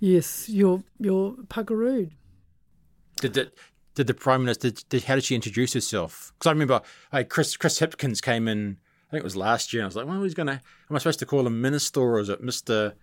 Yes, 0.00 0.48
you're 0.48 0.82
you're 0.98 1.34
puckerood. 1.46 2.10
Did 3.20 3.36
it 3.36 3.54
did 3.94 4.08
the 4.08 4.14
prime 4.14 4.42
minister? 4.42 4.70
Did, 4.70 4.88
did, 4.88 5.04
how 5.04 5.14
did 5.14 5.24
she 5.24 5.36
introduce 5.36 5.74
herself? 5.74 6.32
Because 6.34 6.48
I 6.48 6.52
remember 6.52 6.82
hey, 7.12 7.22
Chris 7.22 7.56
Chris 7.56 7.78
Hipkins 7.78 8.20
came 8.20 8.48
in. 8.48 8.78
I 9.08 9.10
think 9.12 9.20
it 9.20 9.24
was 9.24 9.36
last 9.36 9.72
year. 9.72 9.84
I 9.84 9.86
was 9.86 9.94
like, 9.94 10.06
well, 10.06 10.22
he's 10.22 10.34
gonna. 10.34 10.60
Am 10.90 10.96
I 10.96 10.98
supposed 10.98 11.20
to 11.20 11.26
call 11.26 11.46
him 11.46 11.60
minister 11.60 12.00
or 12.00 12.18
is 12.18 12.28
it 12.28 12.42
Mister? 12.42 12.94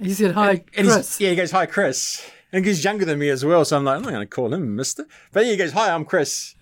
He 0.00 0.14
said, 0.14 0.32
"Hi, 0.32 0.50
and, 0.50 0.60
and 0.76 0.88
Chris." 0.88 1.20
yeah, 1.20 1.30
he 1.30 1.36
goes, 1.36 1.50
"Hi, 1.50 1.66
Chris," 1.66 2.30
and 2.50 2.64
he's 2.64 2.82
younger 2.82 3.04
than 3.04 3.18
me 3.18 3.28
as 3.28 3.44
well. 3.44 3.64
So 3.64 3.76
I'm 3.76 3.84
like, 3.84 3.96
I'm 3.96 4.02
not 4.02 4.10
going 4.10 4.20
to 4.20 4.26
call 4.26 4.52
him 4.54 4.74
Mister. 4.74 5.06
But 5.32 5.44
yeah, 5.44 5.52
he 5.52 5.56
goes, 5.56 5.72
"Hi, 5.72 5.90
I'm 5.94 6.04
Chris." 6.04 6.54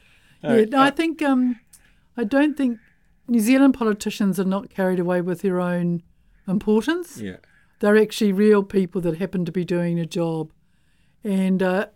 Yeah, 0.42 0.64
no, 0.64 0.80
I 0.80 0.90
think 0.90 1.23
um, 1.23 1.61
I 2.16 2.25
don't 2.25 2.57
think 2.57 2.78
New 3.28 3.40
Zealand 3.40 3.75
politicians 3.75 4.38
are 4.38 4.45
not 4.45 4.71
carried 4.71 5.00
away 5.00 5.21
with 5.21 5.42
their 5.42 5.61
own 5.61 6.02
importance. 6.47 7.19
Yeah, 7.19 7.37
they're 7.81 7.97
actually 7.97 8.33
real 8.33 8.62
people 8.62 9.00
that 9.02 9.19
happen 9.19 9.45
to 9.45 9.52
be 9.52 9.64
doing 9.64 9.99
a 9.99 10.07
job, 10.07 10.52
and 11.25 11.62
uh, 11.62 11.87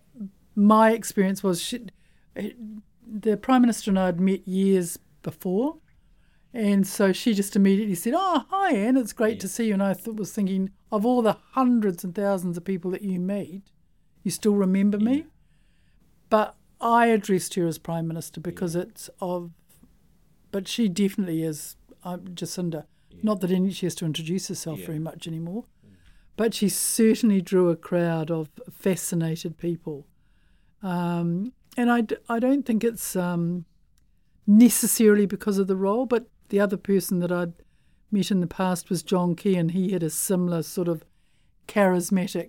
my 0.55 0.93
experience 0.93 1.43
was 1.43 1.63
she, 1.63 1.87
the 3.07 3.37
Prime 3.37 3.63
Minister 3.63 3.91
and 3.91 3.99
I 3.99 4.07
had 4.07 4.21
met 4.21 4.47
years 4.47 4.99
before. 5.23 5.79
And 6.55 6.87
so 6.87 7.13
she 7.13 7.35
just 7.35 7.55
immediately 7.55 7.95
said, 7.95 8.15
Oh, 8.17 8.47
hi, 8.49 8.73
Anne, 8.73 8.97
it's 8.97 9.13
great 9.13 9.35
yeah. 9.35 9.41
to 9.41 9.49
see 9.49 9.67
you. 9.67 9.75
And 9.75 9.83
I 9.83 9.93
th- 9.93 10.17
was 10.17 10.33
thinking, 10.33 10.71
of 10.91 11.05
all 11.05 11.21
the 11.21 11.37
hundreds 11.51 12.03
and 12.03 12.15
thousands 12.15 12.57
of 12.57 12.65
people 12.65 12.91
that 12.93 13.03
you 13.03 13.21
meet, 13.21 13.65
you 14.23 14.31
still 14.31 14.55
remember 14.55 14.97
yeah. 14.97 15.05
me? 15.05 15.27
but 16.29 16.57
I 16.81 17.07
addressed 17.07 17.55
her 17.55 17.67
as 17.67 17.79
Prime 17.79 18.09
Minister 18.09 18.41
because 18.41 18.75
yeah. 18.75 18.83
it's 18.83 19.11
of, 19.21 19.51
but 20.57 20.67
she 20.67 20.89
definitely 20.89 21.43
is 21.43 21.77
um, 22.03 22.29
Jacinda. 22.29 22.87
Yeah. 23.11 23.21
Not 23.25 23.43
that 23.43 23.51
any, 23.51 23.71
she 23.73 23.85
has 23.85 23.95
to 23.97 24.07
introduce 24.07 24.49
herself 24.49 24.79
yeah. 24.79 24.87
very 24.87 24.99
much 24.99 25.29
anymore, 25.29 25.67
but 26.35 26.55
she 26.55 26.71
certainly 26.71 27.43
drew 27.43 27.69
a 27.69 27.77
crowd 27.77 28.31
of 28.31 28.49
fascinated 28.73 29.59
people. 29.59 30.07
Um, 30.83 31.53
and 31.77 31.93
I, 31.93 32.05
I 32.31 32.39
don't 32.39 32.65
think 32.65 32.85
it's 32.85 33.15
um, 33.17 33.67
necessarily 34.47 35.27
because 35.27 35.59
of 35.59 35.67
the 35.67 35.77
role, 35.77 36.07
but 36.07 36.27
the 36.49 36.59
other 36.59 36.79
person 36.79 37.19
that 37.19 37.31
I'd 37.31 37.53
met 38.11 38.31
in 38.31 38.41
the 38.41 38.47
past 38.47 38.89
was 38.89 39.03
John 39.03 39.35
Key, 39.35 39.57
and 39.57 39.73
he 39.73 39.93
had 39.93 40.03
a 40.03 40.09
similar 40.09 40.63
sort 40.63 40.89
of 40.89 41.05
charismatic 41.69 42.49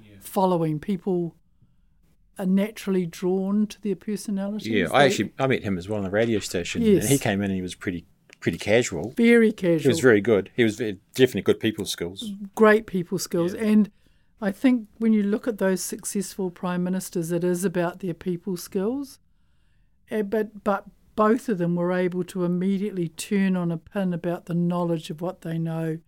yeah. 0.00 0.14
following. 0.20 0.80
People 0.80 1.36
are 2.42 2.46
naturally 2.46 3.06
drawn 3.06 3.66
to 3.68 3.80
their 3.80 3.96
personality. 3.96 4.70
Yeah, 4.70 4.88
I 4.92 5.04
actually 5.04 5.32
I 5.38 5.46
met 5.46 5.62
him 5.62 5.78
as 5.78 5.88
well 5.88 5.98
on 5.98 6.04
the 6.04 6.10
radio 6.10 6.40
station, 6.40 6.82
yes. 6.82 7.04
and 7.04 7.12
he 7.12 7.18
came 7.18 7.40
in 7.40 7.46
and 7.46 7.54
he 7.54 7.62
was 7.62 7.74
pretty 7.74 8.04
pretty 8.40 8.58
casual. 8.58 9.10
Very 9.16 9.52
casual. 9.52 9.82
He 9.82 9.88
was 9.88 10.00
very 10.00 10.20
good. 10.20 10.50
He 10.54 10.64
was 10.64 10.76
definitely 10.76 11.42
good 11.42 11.60
people 11.60 11.84
skills. 11.86 12.32
Great 12.54 12.86
people 12.86 13.18
skills, 13.18 13.54
yeah. 13.54 13.62
and 13.62 13.90
I 14.40 14.50
think 14.50 14.88
when 14.98 15.12
you 15.12 15.22
look 15.22 15.46
at 15.46 15.58
those 15.58 15.82
successful 15.82 16.50
prime 16.50 16.82
ministers, 16.82 17.30
it 17.30 17.44
is 17.44 17.64
about 17.64 18.00
their 18.00 18.14
people 18.14 18.56
skills. 18.56 19.20
Eh, 20.10 20.22
but 20.22 20.64
but 20.64 20.86
both 21.14 21.48
of 21.48 21.58
them 21.58 21.76
were 21.76 21.92
able 21.92 22.24
to 22.24 22.44
immediately 22.44 23.08
turn 23.08 23.56
on 23.56 23.70
a 23.70 23.76
pin 23.76 24.12
about 24.12 24.46
the 24.46 24.54
knowledge 24.54 25.10
of 25.10 25.20
what 25.20 25.42
they 25.42 25.58
know. 25.58 25.98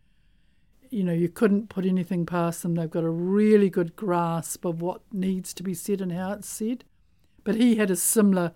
You 0.94 1.02
know, 1.02 1.12
you 1.12 1.28
couldn't 1.28 1.70
put 1.70 1.84
anything 1.84 2.24
past 2.24 2.62
them. 2.62 2.76
They've 2.76 2.88
got 2.88 3.02
a 3.02 3.10
really 3.10 3.68
good 3.68 3.96
grasp 3.96 4.64
of 4.64 4.80
what 4.80 5.00
needs 5.12 5.52
to 5.54 5.64
be 5.64 5.74
said 5.74 6.00
and 6.00 6.12
how 6.12 6.34
it's 6.34 6.48
said. 6.48 6.84
But 7.42 7.56
he 7.56 7.74
had 7.74 7.90
a 7.90 7.96
similar 7.96 8.52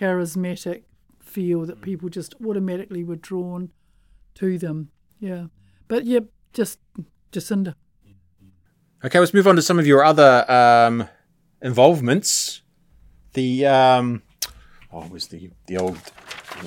charismatic 0.00 0.84
feel 1.20 1.66
that 1.66 1.82
people 1.82 2.08
just 2.08 2.34
automatically 2.42 3.04
were 3.04 3.16
drawn 3.16 3.72
to 4.36 4.56
them. 4.56 4.88
Yeah. 5.20 5.48
But 5.86 6.06
yeah, 6.06 6.20
just 6.54 6.78
Jacinda. 7.30 7.74
Okay, 9.04 9.20
let's 9.20 9.34
move 9.34 9.46
on 9.46 9.56
to 9.56 9.62
some 9.62 9.78
of 9.78 9.86
your 9.86 10.02
other 10.02 10.50
um, 10.50 11.06
involvements. 11.60 12.62
The 13.34 13.66
um, 13.66 14.22
oh, 14.90 15.06
was 15.08 15.28
the 15.28 15.50
the 15.66 15.76
old 15.76 15.98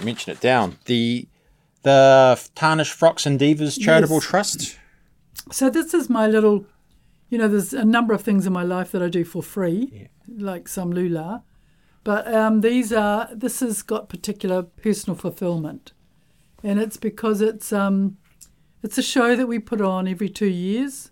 mention 0.03 0.31
it 0.31 0.39
down 0.39 0.77
the 0.85 1.27
the 1.81 2.39
Tarnished 2.53 2.93
Frocks 2.93 3.25
and 3.25 3.39
Divas 3.39 3.79
Charitable 3.79 4.17
yes. 4.17 4.25
Trust. 4.25 4.78
So 5.51 5.69
this 5.69 5.93
is 5.93 6.09
my 6.09 6.27
little, 6.27 6.65
you 7.29 7.37
know, 7.37 7.47
there's 7.47 7.73
a 7.73 7.85
number 7.85 8.13
of 8.13 8.21
things 8.21 8.45
in 8.45 8.53
my 8.53 8.63
life 8.63 8.91
that 8.91 9.01
I 9.01 9.09
do 9.09 9.23
for 9.23 9.41
free, 9.41 9.89
yeah. 9.91 10.07
like 10.27 10.67
some 10.67 10.91
lula, 10.91 11.43
but 12.03 12.31
um, 12.33 12.61
these 12.61 12.93
are 12.93 13.29
this 13.33 13.59
has 13.59 13.81
got 13.81 14.09
particular 14.09 14.63
personal 14.63 15.17
fulfillment, 15.17 15.93
and 16.63 16.79
it's 16.79 16.97
because 16.97 17.41
it's 17.41 17.73
um, 17.73 18.17
it's 18.83 18.97
a 18.97 19.03
show 19.03 19.35
that 19.35 19.47
we 19.47 19.59
put 19.59 19.81
on 19.81 20.07
every 20.07 20.29
two 20.29 20.47
years. 20.47 21.11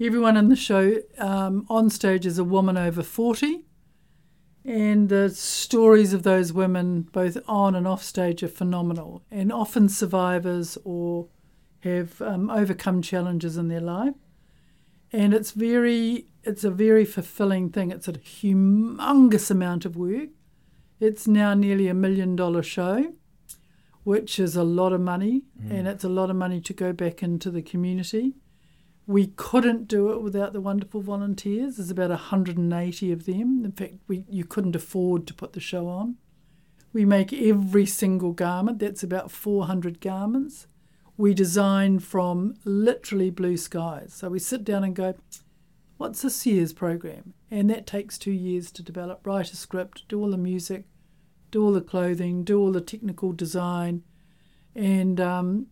Everyone 0.00 0.36
in 0.36 0.48
the 0.48 0.56
show 0.56 0.96
um, 1.18 1.64
on 1.68 1.88
stage 1.90 2.26
is 2.26 2.38
a 2.38 2.44
woman 2.44 2.76
over 2.76 3.02
forty 3.02 3.66
and 4.64 5.08
the 5.08 5.28
stories 5.30 6.12
of 6.12 6.22
those 6.22 6.52
women, 6.52 7.02
both 7.12 7.36
on 7.48 7.74
and 7.74 7.86
off 7.86 8.02
stage, 8.02 8.42
are 8.42 8.48
phenomenal 8.48 9.22
and 9.30 9.52
often 9.52 9.88
survivors 9.88 10.78
or 10.84 11.26
have 11.82 12.20
um, 12.22 12.50
overcome 12.50 13.02
challenges 13.02 13.56
in 13.56 13.68
their 13.68 13.80
life. 13.80 14.14
And 15.12 15.34
it's 15.34 15.50
very, 15.50 16.26
it's 16.42 16.64
a 16.64 16.70
very 16.70 17.04
fulfilling 17.04 17.70
thing. 17.70 17.90
It's 17.90 18.08
a 18.08 18.12
humongous 18.12 19.50
amount 19.50 19.84
of 19.84 19.96
work. 19.96 20.30
It's 21.00 21.26
now 21.26 21.54
nearly 21.54 21.88
a 21.88 21.94
million 21.94 22.36
dollar 22.36 22.62
show, 22.62 23.14
which 24.04 24.38
is 24.38 24.56
a 24.56 24.62
lot 24.62 24.92
of 24.92 25.00
money, 25.00 25.42
mm. 25.60 25.70
and 25.70 25.88
it's 25.88 26.04
a 26.04 26.08
lot 26.08 26.30
of 26.30 26.36
money 26.36 26.60
to 26.60 26.72
go 26.72 26.92
back 26.92 27.22
into 27.22 27.50
the 27.50 27.60
community. 27.60 28.36
We 29.06 29.26
couldn't 29.26 29.88
do 29.88 30.12
it 30.12 30.22
without 30.22 30.52
the 30.52 30.60
wonderful 30.60 31.00
volunteers. 31.00 31.76
There's 31.76 31.90
about 31.90 32.10
180 32.10 33.12
of 33.12 33.26
them. 33.26 33.64
In 33.64 33.72
fact, 33.72 33.94
we 34.06 34.24
you 34.30 34.44
couldn't 34.44 34.76
afford 34.76 35.26
to 35.26 35.34
put 35.34 35.54
the 35.54 35.60
show 35.60 35.88
on. 35.88 36.16
We 36.92 37.04
make 37.04 37.32
every 37.32 37.84
single 37.86 38.32
garment. 38.32 38.78
That's 38.78 39.02
about 39.02 39.30
400 39.30 40.00
garments. 40.00 40.68
We 41.16 41.34
design 41.34 41.98
from 41.98 42.54
literally 42.64 43.30
blue 43.30 43.56
skies. 43.56 44.14
So 44.14 44.30
we 44.30 44.38
sit 44.38 44.64
down 44.64 44.82
and 44.82 44.96
go, 44.96 45.14
what's 45.98 46.22
this 46.22 46.46
year's 46.46 46.72
program? 46.72 47.34
And 47.50 47.70
that 47.70 47.86
takes 47.86 48.18
two 48.18 48.32
years 48.32 48.72
to 48.72 48.82
develop. 48.82 49.26
Write 49.26 49.52
a 49.52 49.56
script, 49.56 50.04
do 50.08 50.20
all 50.20 50.30
the 50.30 50.36
music, 50.38 50.84
do 51.50 51.62
all 51.62 51.72
the 51.72 51.80
clothing, 51.80 52.42
do 52.42 52.58
all 52.58 52.72
the 52.72 52.80
technical 52.80 53.32
design, 53.32 54.02
and 54.74 55.20
um, 55.20 55.66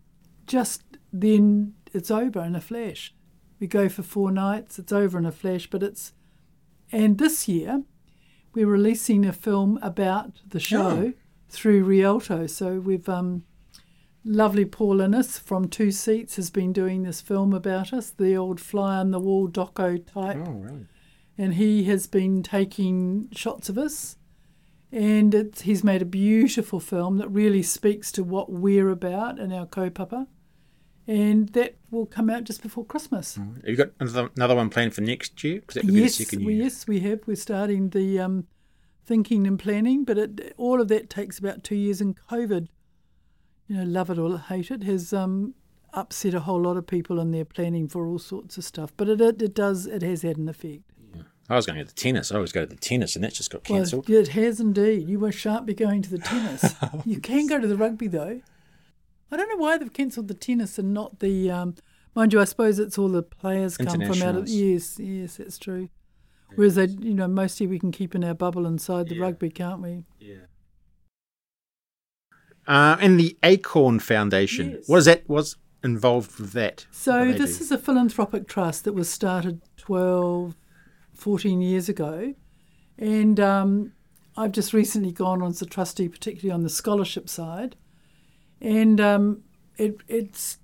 just 0.45 0.83
then 1.11 1.73
it's 1.91 2.11
over 2.11 2.41
in 2.41 2.55
a 2.55 2.61
flash. 2.61 3.13
We 3.59 3.67
go 3.67 3.89
for 3.89 4.03
four 4.03 4.31
nights, 4.31 4.79
it's 4.79 4.93
over 4.93 5.17
in 5.17 5.25
a 5.25 5.31
flash, 5.31 5.69
but 5.69 5.83
it's. 5.83 6.13
And 6.93 7.17
this 7.17 7.47
year, 7.47 7.83
we're 8.53 8.67
releasing 8.67 9.25
a 9.25 9.33
film 9.33 9.79
about 9.81 10.41
the 10.47 10.59
show 10.59 10.89
oh. 10.89 11.13
through 11.49 11.83
Rialto. 11.83 12.47
So 12.47 12.79
we've. 12.79 13.09
Um, 13.09 13.43
lovely 14.23 14.65
Paul 14.65 15.01
Innes 15.01 15.37
from 15.37 15.67
Two 15.67 15.91
Seats 15.91 16.35
has 16.35 16.49
been 16.49 16.73
doing 16.73 17.03
this 17.03 17.21
film 17.21 17.53
about 17.53 17.93
us, 17.93 18.09
the 18.11 18.35
old 18.35 18.59
fly 18.59 18.97
on 18.97 19.11
the 19.11 19.19
wall 19.19 19.47
doco 19.47 20.05
type. 20.05 20.37
Oh, 20.45 20.51
really? 20.51 20.85
And 21.37 21.55
he 21.55 21.85
has 21.85 22.07
been 22.07 22.43
taking 22.43 23.29
shots 23.31 23.69
of 23.69 23.77
us. 23.77 24.17
And 24.91 25.33
it's, 25.33 25.61
he's 25.61 25.83
made 25.83 26.01
a 26.01 26.05
beautiful 26.05 26.79
film 26.81 27.17
that 27.17 27.29
really 27.29 27.63
speaks 27.63 28.11
to 28.11 28.23
what 28.23 28.51
we're 28.51 28.89
about 28.89 29.39
and 29.39 29.53
our 29.53 29.65
kaupapa 29.65 30.27
and 31.07 31.49
that 31.49 31.75
will 31.89 32.05
come 32.05 32.29
out 32.29 32.43
just 32.43 32.61
before 32.61 32.85
Christmas. 32.85 33.37
Right. 33.37 33.55
Have 33.55 33.69
you 33.69 33.75
got 33.75 33.89
another, 33.99 34.29
another 34.35 34.55
one 34.55 34.69
planned 34.69 34.93
for 34.93 35.01
next 35.01 35.43
year? 35.43 35.59
Because 35.59 35.75
that 35.75 35.85
yes, 35.85 35.93
be 35.93 36.01
the 36.01 36.09
second 36.09 36.41
year. 36.41 36.63
Yes, 36.63 36.87
we 36.87 36.99
have. 37.01 37.19
We're 37.25 37.35
starting 37.35 37.89
the 37.89 38.19
um, 38.19 38.47
thinking 39.05 39.47
and 39.47 39.59
planning, 39.59 40.03
but 40.03 40.17
it, 40.17 40.53
all 40.57 40.79
of 40.79 40.87
that 40.89 41.09
takes 41.09 41.39
about 41.39 41.63
two 41.63 41.75
years. 41.75 42.01
in 42.01 42.13
COVID, 42.13 42.67
you 43.71 43.77
know, 43.77 43.83
love 43.85 44.09
it 44.09 44.19
or 44.19 44.37
hate 44.37 44.69
it, 44.69 44.83
has 44.83 45.13
um, 45.13 45.55
upset 45.93 46.33
a 46.33 46.41
whole 46.41 46.59
lot 46.59 46.75
of 46.75 46.85
people 46.85 47.21
in 47.21 47.31
their 47.31 47.45
planning 47.45 47.87
for 47.87 48.05
all 48.05 48.19
sorts 48.19 48.57
of 48.57 48.65
stuff. 48.65 48.91
But 48.97 49.07
it, 49.07 49.21
it, 49.21 49.41
it 49.41 49.55
does, 49.55 49.85
it 49.85 50.01
has 50.01 50.23
had 50.23 50.35
an 50.35 50.49
effect. 50.49 50.81
Yeah. 51.15 51.21
I 51.49 51.55
was 51.55 51.65
going 51.65 51.79
to 51.79 51.85
the 51.85 51.93
tennis. 51.93 52.33
I 52.33 52.35
always 52.35 52.51
go 52.51 52.65
to 52.65 52.67
the 52.67 52.75
tennis, 52.75 53.15
and 53.15 53.23
that 53.23 53.33
just 53.33 53.49
got 53.49 53.63
cancelled. 53.63 54.09
Well, 54.09 54.17
it 54.17 54.27
has 54.29 54.59
indeed. 54.59 55.07
You 55.07 55.31
shan't 55.31 55.65
be 55.65 55.73
going 55.73 56.01
to 56.01 56.09
the 56.09 56.17
tennis. 56.17 56.75
you 57.05 57.21
can 57.21 57.47
go 57.47 57.61
to 57.61 57.67
the 57.67 57.77
rugby 57.77 58.07
though. 58.07 58.41
I 59.31 59.37
don't 59.37 59.47
know 59.47 59.55
why 59.55 59.77
they've 59.77 59.93
cancelled 59.93 60.27
the 60.27 60.33
tennis 60.33 60.77
and 60.77 60.93
not 60.93 61.19
the. 61.19 61.49
Um, 61.49 61.75
mind 62.13 62.33
you, 62.33 62.41
I 62.41 62.43
suppose 62.43 62.77
it's 62.77 62.97
all 62.97 63.07
the 63.07 63.23
players 63.23 63.77
come 63.77 64.01
from 64.01 64.21
out 64.21 64.35
of. 64.35 64.49
Yes, 64.49 64.99
yes, 64.99 65.37
that's 65.37 65.57
true. 65.57 65.87
Whereas 66.55 66.75
they, 66.75 66.87
you 66.87 67.13
know, 67.13 67.29
mostly 67.29 67.67
we 67.67 67.79
can 67.79 67.93
keep 67.93 68.15
in 68.15 68.25
our 68.25 68.33
bubble 68.33 68.65
inside 68.65 69.07
the 69.07 69.15
yeah. 69.15 69.21
rugby, 69.21 69.49
can't 69.49 69.81
we? 69.81 70.03
Yeah. 70.19 70.47
Uh, 72.67 72.97
and 72.99 73.19
the 73.19 73.37
Acorn 73.43 73.99
Foundation. 73.99 74.71
Yes. 74.71 74.87
What 74.87 74.97
is 74.97 75.05
that? 75.05 75.27
Was 75.27 75.57
involved 75.83 76.39
with 76.39 76.53
that? 76.53 76.85
So 76.91 77.31
this 77.31 77.57
do? 77.57 77.63
is 77.63 77.71
a 77.71 77.77
philanthropic 77.77 78.47
trust 78.47 78.83
that 78.85 78.93
was 78.93 79.09
started 79.09 79.61
12, 79.77 80.55
14 81.15 81.61
years 81.61 81.89
ago, 81.89 82.35
and 82.97 83.39
um, 83.39 83.93
I've 84.37 84.51
just 84.51 84.73
recently 84.73 85.11
gone 85.11 85.41
on 85.41 85.49
as 85.49 85.61
a 85.61 85.65
trustee, 85.65 86.07
particularly 86.07 86.53
on 86.53 86.63
the 86.63 86.69
scholarship 86.69 87.27
side. 87.27 87.75
And 88.61 89.01
um, 89.01 89.43
it, 89.77 89.97
it's 90.07 90.59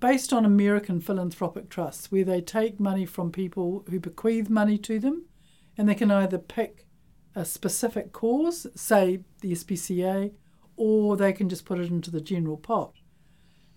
based 0.00 0.32
on 0.32 0.44
American 0.44 1.00
philanthropic 1.00 1.68
trusts 1.68 2.10
where 2.10 2.24
they 2.24 2.40
take 2.40 2.80
money 2.80 3.06
from 3.06 3.30
people 3.30 3.84
who 3.90 4.00
bequeath 4.00 4.48
money 4.48 4.78
to 4.78 4.98
them 4.98 5.26
and 5.76 5.88
they 5.88 5.94
can 5.94 6.10
either 6.10 6.38
pick 6.38 6.86
a 7.34 7.44
specific 7.44 8.12
cause, 8.12 8.66
say 8.74 9.20
the 9.40 9.52
SPCA, 9.52 10.32
or 10.76 11.16
they 11.16 11.32
can 11.32 11.48
just 11.48 11.64
put 11.64 11.78
it 11.78 11.90
into 11.90 12.10
the 12.10 12.20
general 12.20 12.56
pot. 12.56 12.92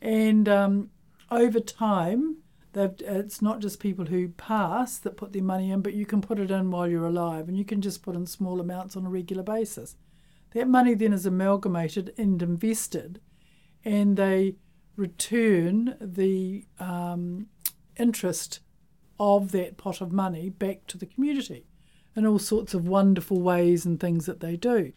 And 0.02 0.48
um, 0.48 0.90
over 1.32 1.60
time, 1.60 2.38
it's 2.74 3.42
not 3.42 3.60
just 3.60 3.80
people 3.80 4.06
who 4.06 4.30
pass 4.30 4.98
that 5.00 5.18
put 5.18 5.34
their 5.34 5.44
money 5.44 5.72
in, 5.72 5.82
but 5.82 5.94
you 5.94 6.06
can 6.06 6.22
put 6.22 6.40
it 6.40 6.52
in 6.52 6.72
while 6.72 6.88
you're 6.88 7.06
alive 7.06 7.48
and 7.48 7.58
you 7.58 7.66
can 7.66 7.82
just 7.82 8.04
put 8.04 8.16
in 8.16 8.26
small 8.26 8.60
amounts 8.60 8.96
on 8.96 9.06
a 9.06 9.10
regular 9.10 9.44
basis. 9.44 9.96
That 10.54 10.68
money 10.68 10.94
then 10.94 11.14
is 11.14 11.26
amalgamated 11.26 12.14
and 12.18 12.42
invested 12.42 13.22
and 13.84 14.18
they 14.18 14.56
return 14.96 15.96
the 16.02 16.66
um, 16.80 17.48
interest 17.98 18.60
of 19.20 19.52
that 19.52 19.78
pot 19.78 20.02
of 20.02 20.12
money 20.12 20.50
back 20.50 20.88
to 20.88 20.98
the 20.98 21.06
community 21.06 21.66
in 22.16 22.26
all 22.26 22.40
sorts 22.40 22.74
of 22.74 22.88
wonderful 22.88 23.42
ways 23.42 23.86
and 23.86 24.00
things 24.00 24.26
that 24.26 24.40
they 24.40 24.56
do. 24.56 24.92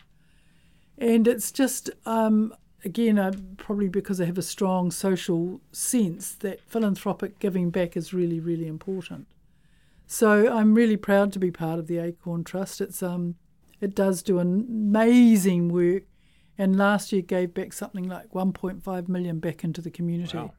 And 1.02 1.26
it's 1.26 1.50
just, 1.50 1.90
um, 2.06 2.54
again, 2.85 3.18
uh, 3.18 3.32
probably 3.56 3.88
because 3.88 4.21
I 4.21 4.25
have 4.26 4.38
a 4.38 4.42
strong 4.42 4.92
social 4.92 5.61
sense 5.73 6.32
that 6.37 6.61
philanthropic 6.61 7.40
giving 7.40 7.71
back 7.71 7.97
is 7.97 8.14
really, 8.14 8.38
really 8.38 8.68
important. 8.68 9.26
So 10.06 10.54
I'm 10.54 10.75
really 10.75 10.97
proud 10.97 11.32
to 11.32 11.40
be 11.40 11.50
part 11.50 11.80
of 11.80 11.88
the 11.88 11.99
Acorn 11.99 12.44
Trust. 12.44 12.80
It's 12.80 13.02
um, 13.02 13.35
It 13.80 13.97
does 13.97 14.23
do 14.23 14.38
amazing 14.38 15.71
work, 15.71 16.04
and 16.56 16.76
last 16.76 17.11
year 17.11 17.23
gave 17.23 17.52
back 17.52 17.73
something 17.73 18.09
like 18.09 18.30
1.5 18.30 19.09
million 19.09 19.40
back 19.40 19.64
into 19.64 19.80
the 19.80 19.90
community. 19.90 20.38
Wow. 20.38 20.52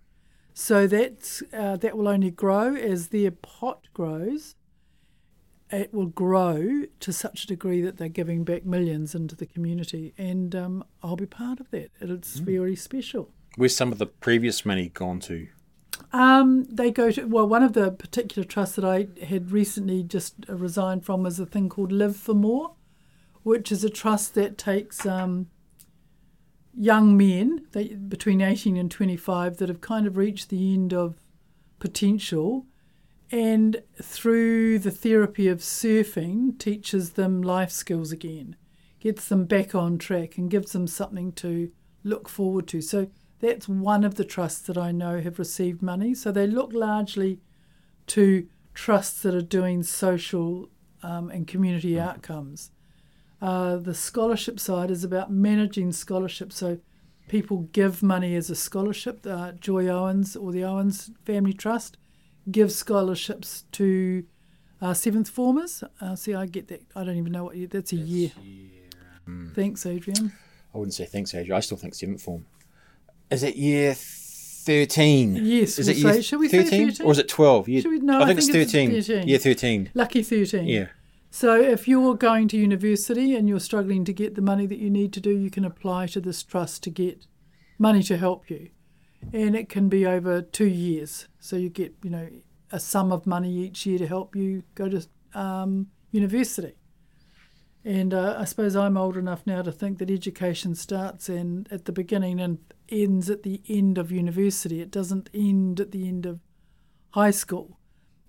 So 0.53 0.87
that's 0.87 1.41
uh, 1.53 1.77
that 1.77 1.97
will 1.97 2.09
only 2.09 2.31
grow 2.31 2.75
as 2.75 3.07
their 3.07 3.31
pot 3.31 3.87
grows. 3.93 4.55
It 5.71 5.93
will 5.93 6.07
grow 6.07 6.83
to 6.99 7.13
such 7.13 7.45
a 7.45 7.47
degree 7.47 7.81
that 7.81 7.97
they're 7.97 8.09
giving 8.09 8.43
back 8.43 8.65
millions 8.65 9.15
into 9.15 9.35
the 9.35 9.45
community, 9.45 10.13
and 10.17 10.55
um, 10.55 10.83
I'll 11.01 11.15
be 11.15 11.25
part 11.25 11.59
of 11.59 11.71
that. 11.71 11.91
It's 11.99 12.37
very 12.37 12.75
special. 12.75 13.31
Where's 13.55 13.75
some 13.75 13.91
of 13.91 13.97
the 13.97 14.05
previous 14.05 14.65
money 14.65 14.89
gone 14.89 15.19
to? 15.21 15.47
Um, 16.11 16.65
they 16.65 16.91
go 16.91 17.11
to 17.11 17.25
well, 17.25 17.47
one 17.47 17.63
of 17.63 17.73
the 17.73 17.91
particular 17.91 18.45
trusts 18.47 18.75
that 18.75 18.85
I 18.85 19.07
had 19.25 19.51
recently 19.51 20.03
just 20.03 20.35
uh, 20.47 20.55
resigned 20.55 21.05
from 21.05 21.25
is 21.25 21.39
a 21.39 21.45
thing 21.45 21.69
called 21.69 21.91
Live 21.91 22.15
for 22.15 22.35
More, 22.35 22.75
which 23.41 23.71
is 23.71 23.83
a 23.83 23.89
trust 23.89 24.35
that 24.35 24.57
takes 24.57 25.05
um, 25.05 25.47
young 26.75 27.17
men 27.17 27.65
they, 27.71 27.89
between 27.89 28.41
18 28.41 28.77
and 28.77 28.91
25 28.91 29.57
that 29.57 29.69
have 29.69 29.81
kind 29.81 30.05
of 30.05 30.17
reached 30.17 30.49
the 30.49 30.73
end 30.73 30.93
of 30.93 31.15
potential 31.79 32.65
and 33.33 33.81
through 34.01 34.77
the 34.77 34.91
therapy 34.91 35.47
of 35.47 35.57
surfing 35.57 36.57
teaches 36.59 37.11
them 37.11 37.41
life 37.41 37.71
skills 37.71 38.11
again 38.11 38.55
gets 38.99 39.27
them 39.27 39.45
back 39.45 39.73
on 39.73 39.97
track 39.97 40.37
and 40.37 40.51
gives 40.51 40.71
them 40.71 40.85
something 40.85 41.31
to 41.31 41.71
look 42.03 42.29
forward 42.29 42.67
to 42.67 42.79
so 42.81 43.07
that's 43.39 43.67
one 43.67 44.03
of 44.03 44.15
the 44.15 44.23
trusts 44.23 44.61
that 44.61 44.77
I 44.77 44.91
know 44.91 45.19
have 45.19 45.39
received 45.39 45.81
money 45.81 46.13
so 46.13 46.31
they 46.31 46.45
look 46.45 46.71
largely 46.73 47.39
to 48.07 48.47
trusts 48.73 49.21
that 49.23 49.33
are 49.33 49.41
doing 49.41 49.81
social 49.81 50.69
um, 51.01 51.29
and 51.31 51.47
community 51.47 51.99
outcomes 51.99 52.71
uh, 53.43 53.75
the 53.75 53.93
scholarship 53.93 54.57
side 54.57 54.89
is 54.89 55.03
about 55.03 55.29
managing 55.29 55.91
scholarships. 55.91 56.55
So 56.55 56.79
people 57.27 57.67
give 57.73 58.01
money 58.01 58.35
as 58.35 58.49
a 58.49 58.55
scholarship. 58.55 59.27
Uh, 59.27 59.51
Joy 59.51 59.89
Owens 59.89 60.37
or 60.37 60.53
the 60.53 60.63
Owens 60.63 61.11
Family 61.25 61.51
Trust 61.51 61.97
gives 62.51 62.75
scholarships 62.75 63.63
to 63.73 64.23
uh, 64.81 64.93
seventh 64.93 65.29
formers. 65.29 65.83
Uh, 66.01 66.15
see, 66.15 66.33
I 66.33 66.45
get 66.45 66.67
that. 66.67 66.81
I 66.95 67.03
don't 67.03 67.17
even 67.17 67.31
know 67.31 67.45
what 67.45 67.55
year. 67.55 67.67
That's 67.67 67.93
a 67.93 67.97
year. 67.97 68.31
Thanks, 69.55 69.85
Adrian. 69.85 70.33
I 70.73 70.77
wouldn't 70.77 70.93
say 70.93 71.05
thanks, 71.05 71.33
Adrian. 71.33 71.55
I 71.55 71.61
still 71.61 71.77
think 71.77 71.95
seventh 71.95 72.21
form. 72.21 72.45
Is 73.31 73.43
it 73.43 73.55
year 73.55 73.93
thirteen? 73.95 75.35
Yes, 75.37 75.79
Is 75.79 75.87
we'll 75.87 75.95
it 75.95 75.99
year 75.99 76.13
say- 76.13 76.21
shall 76.21 76.39
we 76.39 76.49
say 76.49 76.63
13? 76.63 77.05
or 77.05 77.11
is 77.11 77.19
it 77.19 77.27
twelve? 77.29 77.69
Year, 77.69 77.81
Should 77.81 77.91
we- 77.91 77.99
no, 77.99 78.19
I 78.19 78.23
I 78.23 78.25
think, 78.27 78.39
think 78.41 78.55
it's 78.55 78.55
it's 78.57 78.71
thirteen. 78.73 78.91
13. 79.21 79.27
Year 79.27 79.37
thirteen. 79.39 79.89
Lucky 79.93 80.23
13. 80.23 80.65
Yeah. 80.67 80.87
So 81.31 81.59
if 81.59 81.87
you're 81.87 82.15
going 82.15 82.47
to 82.49 82.57
university 82.57 83.35
and 83.35 83.49
you're 83.49 83.59
struggling 83.59 84.05
to 84.05 84.13
get 84.13 84.35
the 84.35 84.41
money 84.41 84.67
that 84.67 84.77
you 84.77 84.89
need 84.89 85.11
to 85.13 85.19
do, 85.19 85.31
you 85.31 85.49
can 85.49 85.65
apply 85.65 86.05
to 86.07 86.21
this 86.21 86.43
trust 86.43 86.83
to 86.83 86.89
get 86.91 87.25
money 87.79 88.03
to 88.03 88.17
help 88.17 88.49
you. 88.51 88.69
And 89.31 89.55
it 89.55 89.69
can 89.69 89.89
be 89.89 90.05
over 90.05 90.41
two 90.41 90.67
years. 90.67 91.27
So 91.39 91.55
you 91.55 91.69
get, 91.69 91.93
you 92.03 92.09
know, 92.09 92.29
a 92.71 92.79
sum 92.79 93.11
of 93.11 93.25
money 93.25 93.51
each 93.51 93.85
year 93.85 93.99
to 93.99 94.07
help 94.07 94.35
you 94.35 94.63
go 94.75 94.89
to 94.89 95.07
um, 95.33 95.87
university. 96.11 96.75
And 97.85 98.13
uh, 98.13 98.37
I 98.39 98.45
suppose 98.45 98.75
I'm 98.75 98.97
old 98.97 99.17
enough 99.17 99.45
now 99.45 99.61
to 99.61 99.71
think 99.71 99.99
that 99.99 100.09
education 100.09 100.73
starts 100.73 101.27
in, 101.27 101.67
at 101.69 101.85
the 101.85 101.91
beginning 101.91 102.39
and 102.39 102.59
ends 102.89 103.29
at 103.29 103.43
the 103.43 103.61
end 103.67 103.97
of 103.97 104.11
university. 104.11 104.81
It 104.81 104.89
doesn't 104.89 105.29
end 105.33 105.79
at 105.79 105.91
the 105.91 106.07
end 106.07 106.25
of 106.25 106.39
high 107.11 107.31
school. 107.31 107.77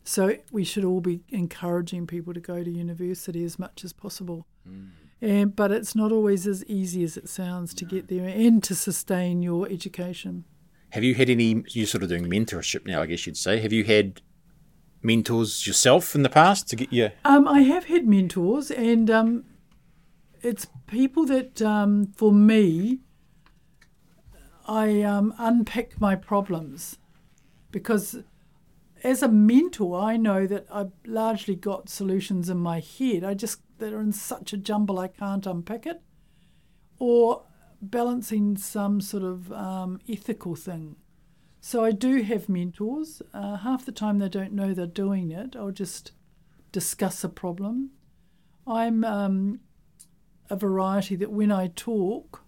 So 0.02 0.36
we 0.52 0.64
should 0.64 0.84
all 0.84 1.00
be 1.00 1.20
encouraging 1.30 2.06
people 2.06 2.34
to 2.34 2.40
go 2.40 2.62
to 2.62 2.70
university 2.70 3.44
as 3.44 3.58
much 3.58 3.84
as 3.84 3.92
possible. 3.92 4.46
And, 5.20 5.56
but 5.56 5.70
it's 5.70 5.94
not 5.94 6.12
always 6.12 6.46
as 6.46 6.64
easy 6.66 7.02
as 7.04 7.16
it 7.16 7.28
sounds 7.28 7.72
to 7.74 7.84
get 7.86 8.08
there 8.08 8.26
and 8.26 8.62
to 8.64 8.74
sustain 8.74 9.40
your 9.40 9.66
education. 9.68 10.44
Have 10.94 11.02
you 11.02 11.16
had 11.16 11.28
any? 11.28 11.64
You're 11.70 11.88
sort 11.88 12.04
of 12.04 12.08
doing 12.08 12.24
mentorship 12.26 12.86
now, 12.86 13.02
I 13.02 13.06
guess 13.06 13.26
you'd 13.26 13.36
say. 13.36 13.58
Have 13.58 13.72
you 13.72 13.82
had 13.82 14.22
mentors 15.02 15.66
yourself 15.66 16.14
in 16.14 16.22
the 16.22 16.28
past 16.28 16.68
to 16.68 16.76
get 16.76 16.92
you? 16.92 17.10
Um, 17.24 17.48
I 17.48 17.62
have 17.62 17.86
had 17.86 18.06
mentors, 18.06 18.70
and 18.70 19.10
um, 19.10 19.44
it's 20.40 20.68
people 20.86 21.26
that, 21.26 21.60
um, 21.60 22.12
for 22.14 22.30
me, 22.32 23.00
I 24.68 25.02
um, 25.02 25.34
unpick 25.36 26.00
my 26.00 26.14
problems 26.14 26.98
because 27.72 28.22
as 29.02 29.20
a 29.20 29.28
mentor, 29.28 30.00
I 30.00 30.16
know 30.16 30.46
that 30.46 30.64
I've 30.70 30.92
largely 31.04 31.56
got 31.56 31.88
solutions 31.88 32.48
in 32.48 32.58
my 32.58 32.78
head. 32.78 33.24
I 33.24 33.34
just 33.34 33.62
they're 33.78 34.00
in 34.00 34.12
such 34.12 34.52
a 34.52 34.56
jumble 34.56 35.00
I 35.00 35.08
can't 35.08 35.44
unpick 35.44 35.86
it, 35.86 36.02
or 37.00 37.42
balancing 37.90 38.56
some 38.56 39.00
sort 39.00 39.22
of 39.22 39.52
um, 39.52 40.00
ethical 40.08 40.54
thing. 40.54 40.96
So 41.60 41.84
I 41.84 41.92
do 41.92 42.22
have 42.22 42.48
mentors. 42.48 43.22
Uh, 43.32 43.56
half 43.56 43.86
the 43.86 43.92
time 43.92 44.18
they 44.18 44.28
don't 44.28 44.52
know 44.52 44.74
they're 44.74 44.86
doing 44.86 45.30
it. 45.30 45.56
I'll 45.56 45.70
just 45.70 46.12
discuss 46.72 47.24
a 47.24 47.28
problem. 47.28 47.90
I'm 48.66 49.04
um, 49.04 49.60
a 50.50 50.56
variety 50.56 51.16
that 51.16 51.30
when 51.30 51.50
I 51.50 51.68
talk, 51.68 52.42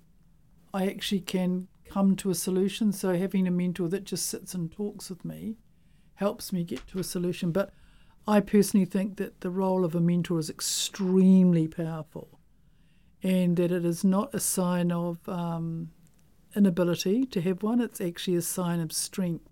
I 0.75 0.87
actually 0.87 1.21
can 1.21 1.69
come 1.89 2.17
to 2.17 2.31
a 2.31 2.35
solution. 2.35 2.93
So 2.93 3.17
having 3.17 3.47
a 3.47 3.51
mentor 3.51 3.89
that 3.89 4.05
just 4.05 4.27
sits 4.27 4.55
and 4.55 4.71
talks 4.71 5.09
with 5.09 5.25
me 5.25 5.57
helps 6.17 6.53
me 6.53 6.65
get 6.65 6.87
to 6.89 6.99
a 6.99 7.05
solution. 7.05 7.53
But 7.53 7.73
I 8.29 8.41
personally 8.41 8.87
think 8.87 9.17
that 9.17 9.41
the 9.41 9.51
role 9.51 9.85
of 9.85 9.95
a 9.95 10.01
mentor 10.01 10.39
is 10.39 10.51
extremely 10.51 11.69
powerful 11.69 12.36
and 13.23 13.57
that 13.57 13.73
it 13.73 13.85
is 13.85 14.05
not 14.05 14.35
a 14.35 14.41
sign 14.41 14.93
of 14.93 15.19
um, 15.29 15.91
inability 16.55 17.27
to 17.27 17.41
have 17.41 17.63
one, 17.63 17.81
it's 17.81 18.01
actually 18.01 18.37
a 18.37 18.43
sign 18.43 18.81
of 18.81 18.93
strength 18.93 19.49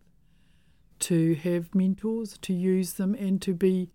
to 1.01 1.35
have 1.35 1.75
mentors, 1.75 2.39
to 2.39 2.53
use 2.53 2.95
them, 2.95 3.15
and 3.15 3.43
to 3.43 3.53
be 3.53 3.91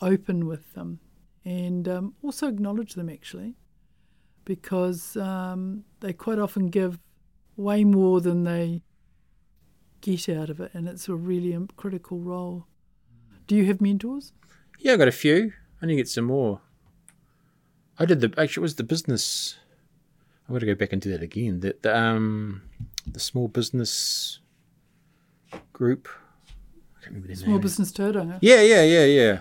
open 0.00 0.46
with 0.46 0.72
them. 0.74 1.00
And 1.44 1.88
um, 1.88 2.14
also 2.22 2.48
acknowledge 2.48 2.94
them 2.94 3.08
actually, 3.08 3.56
because 4.44 5.16
um, 5.16 5.84
they 6.00 6.12
quite 6.12 6.38
often 6.38 6.68
give 6.68 6.98
way 7.56 7.84
more 7.84 8.20
than 8.20 8.44
they 8.44 8.82
get 10.00 10.28
out 10.28 10.48
of 10.48 10.60
it, 10.60 10.72
and 10.74 10.88
it's 10.88 11.08
a 11.08 11.14
really 11.14 11.58
critical 11.76 12.18
role. 12.18 12.66
Do 13.46 13.56
you 13.56 13.64
have 13.66 13.80
mentors? 13.80 14.32
Yeah, 14.78 14.92
I've 14.92 14.98
got 14.98 15.08
a 15.08 15.12
few. 15.12 15.52
I 15.82 15.86
need 15.86 15.94
to 15.94 15.96
get 15.96 16.08
some 16.08 16.26
more. 16.26 16.60
I 17.98 18.04
did 18.04 18.20
the 18.20 18.32
actually 18.40 18.62
it 18.62 18.68
was 18.68 18.74
the 18.76 18.84
business. 18.84 19.56
I'm 20.48 20.52
going 20.52 20.60
to 20.60 20.66
go 20.66 20.74
back 20.74 20.92
and 20.92 21.02
do 21.02 21.10
that 21.12 21.22
again. 21.22 21.60
The, 21.60 21.76
the 21.82 21.96
um 21.96 22.62
the 23.06 23.20
small 23.20 23.48
business 23.48 24.40
group. 25.72 26.08
I 26.48 27.00
can't 27.02 27.06
remember 27.08 27.26
their 27.28 27.36
Small 27.36 27.52
name. 27.52 27.60
Business 27.60 27.92
Tauranga. 27.92 28.38
Yeah, 28.40 28.60
yeah, 28.60 28.82
yeah, 28.82 29.04
yeah, 29.04 29.40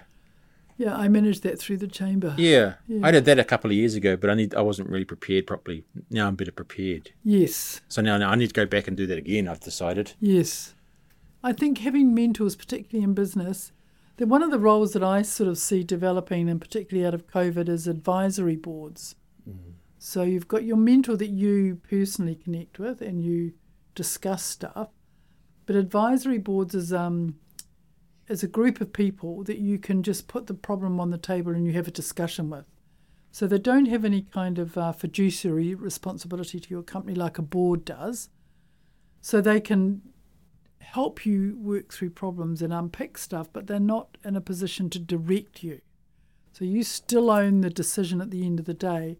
Yeah, 0.77 0.95
I 0.95 1.07
managed 1.07 1.43
that 1.43 1.59
through 1.59 1.77
the 1.77 1.87
chamber. 1.87 2.33
yeah. 2.37 2.75
Yeah. 2.87 3.05
I 3.05 3.11
did 3.11 3.25
that 3.25 3.39
a 3.39 3.43
couple 3.43 3.69
of 3.71 3.75
years 3.75 3.95
ago, 3.95 4.15
but 4.15 4.29
I 4.29 4.35
need 4.35 4.53
I 4.55 4.61
wasn't 4.61 4.89
really 4.89 5.05
prepared 5.05 5.47
properly. 5.47 5.83
Now 6.09 6.27
I'm 6.27 6.35
better 6.35 6.51
prepared. 6.51 7.11
Yes, 7.23 7.81
So 7.87 8.01
now, 8.01 8.17
now 8.17 8.29
I 8.29 8.35
need 8.35 8.47
to 8.47 8.53
go 8.53 8.65
back 8.65 8.87
and 8.87 8.95
do 8.95 9.05
that 9.07 9.17
again. 9.17 9.47
I've 9.47 9.59
decided. 9.59 10.13
yes. 10.19 10.73
I 11.43 11.53
think 11.53 11.77
having 11.77 12.13
mentors, 12.15 12.55
particularly 12.55 13.03
in 13.03 13.13
business, 13.13 13.71
that 14.17 14.27
one 14.27 14.43
of 14.43 14.51
the 14.51 14.59
roles 14.59 14.93
that 14.93 15.03
I 15.03 15.21
sort 15.21 15.49
of 15.49 15.57
see 15.57 15.83
developing, 15.83 16.49
and 16.49 16.59
particularly 16.59 17.07
out 17.07 17.13
of 17.13 17.27
COVID, 17.27 17.69
is 17.69 17.87
advisory 17.87 18.55
boards. 18.55 19.15
So 19.99 20.23
you've 20.23 20.47
got 20.47 20.63
your 20.63 20.77
mentor 20.77 21.17
that 21.17 21.29
you 21.29 21.81
personally 21.89 22.35
connect 22.35 22.79
with 22.79 23.01
and 23.01 23.23
you 23.23 23.53
discuss 23.95 24.43
stuff, 24.43 24.89
but 25.65 25.75
advisory 25.75 26.37
boards 26.37 26.75
is 26.75 26.93
um 26.93 27.35
is 28.27 28.43
a 28.43 28.47
group 28.47 28.81
of 28.81 28.93
people 28.93 29.43
that 29.43 29.57
you 29.57 29.79
can 29.79 30.03
just 30.03 30.27
put 30.27 30.47
the 30.47 30.53
problem 30.53 30.99
on 30.99 31.11
the 31.11 31.17
table 31.17 31.53
and 31.53 31.65
you 31.65 31.73
have 31.73 31.87
a 31.87 31.91
discussion 31.91 32.49
with. 32.49 32.65
So 33.31 33.47
they 33.47 33.57
don't 33.57 33.85
have 33.87 34.03
any 34.03 34.21
kind 34.21 34.59
of 34.59 34.77
uh, 34.77 34.91
fiduciary 34.91 35.75
responsibility 35.75 36.59
to 36.59 36.69
your 36.69 36.83
company 36.83 37.15
like 37.15 37.37
a 37.37 37.41
board 37.41 37.85
does. 37.85 38.29
So 39.21 39.41
they 39.41 39.61
can 39.61 40.01
help 40.91 41.25
you 41.25 41.57
work 41.59 41.93
through 41.93 42.09
problems 42.09 42.61
and 42.61 42.73
unpick 42.73 43.17
stuff, 43.17 43.49
but 43.51 43.67
they're 43.67 43.79
not 43.79 44.17
in 44.23 44.35
a 44.37 44.41
position 44.41 44.89
to 44.89 44.99
direct 44.99 45.61
you. 45.61 45.81
So 46.53 46.63
you 46.63 46.83
still 46.83 47.29
own 47.29 47.61
the 47.61 47.69
decision 47.69 48.21
at 48.21 48.31
the 48.31 48.45
end 48.45 48.59
of 48.59 48.65
the 48.65 48.73
day, 48.73 49.19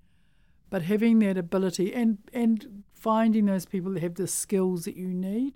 but 0.70 0.84
having 0.84 1.20
that 1.20 1.38
ability 1.38 1.94
and 1.94 2.18
and 2.34 2.84
finding 2.94 3.46
those 3.46 3.66
people 3.66 3.92
that 3.92 4.02
have 4.02 4.16
the 4.16 4.28
skills 4.28 4.86
that 4.86 4.96
you 4.96 5.10
need, 5.10 5.54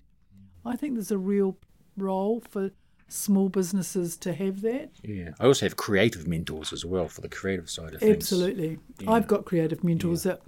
I 0.66 0.76
think 0.76 0.94
there's 0.94 1.12
a 1.12 1.18
real 1.18 1.58
role 1.98 2.44
for 2.50 2.72
small 3.08 3.50
businesses 3.50 4.18
to 4.18 4.34
have 4.34 4.62
that. 4.62 4.92
Yeah. 5.04 5.30
I 5.40 5.46
also 5.46 5.66
have 5.66 5.76
creative 5.76 6.28
mentors 6.28 6.72
as 6.72 6.86
well 6.86 7.08
for 7.08 7.22
the 7.22 7.30
creative 7.30 7.70
side 7.70 7.94
of 7.94 8.02
things. 8.02 8.16
Absolutely. 8.16 8.80
Yeah. 9.00 9.12
I've 9.12 9.28
got 9.28 9.46
creative 9.46 9.84
mentors 9.84 10.24
that 10.24 10.42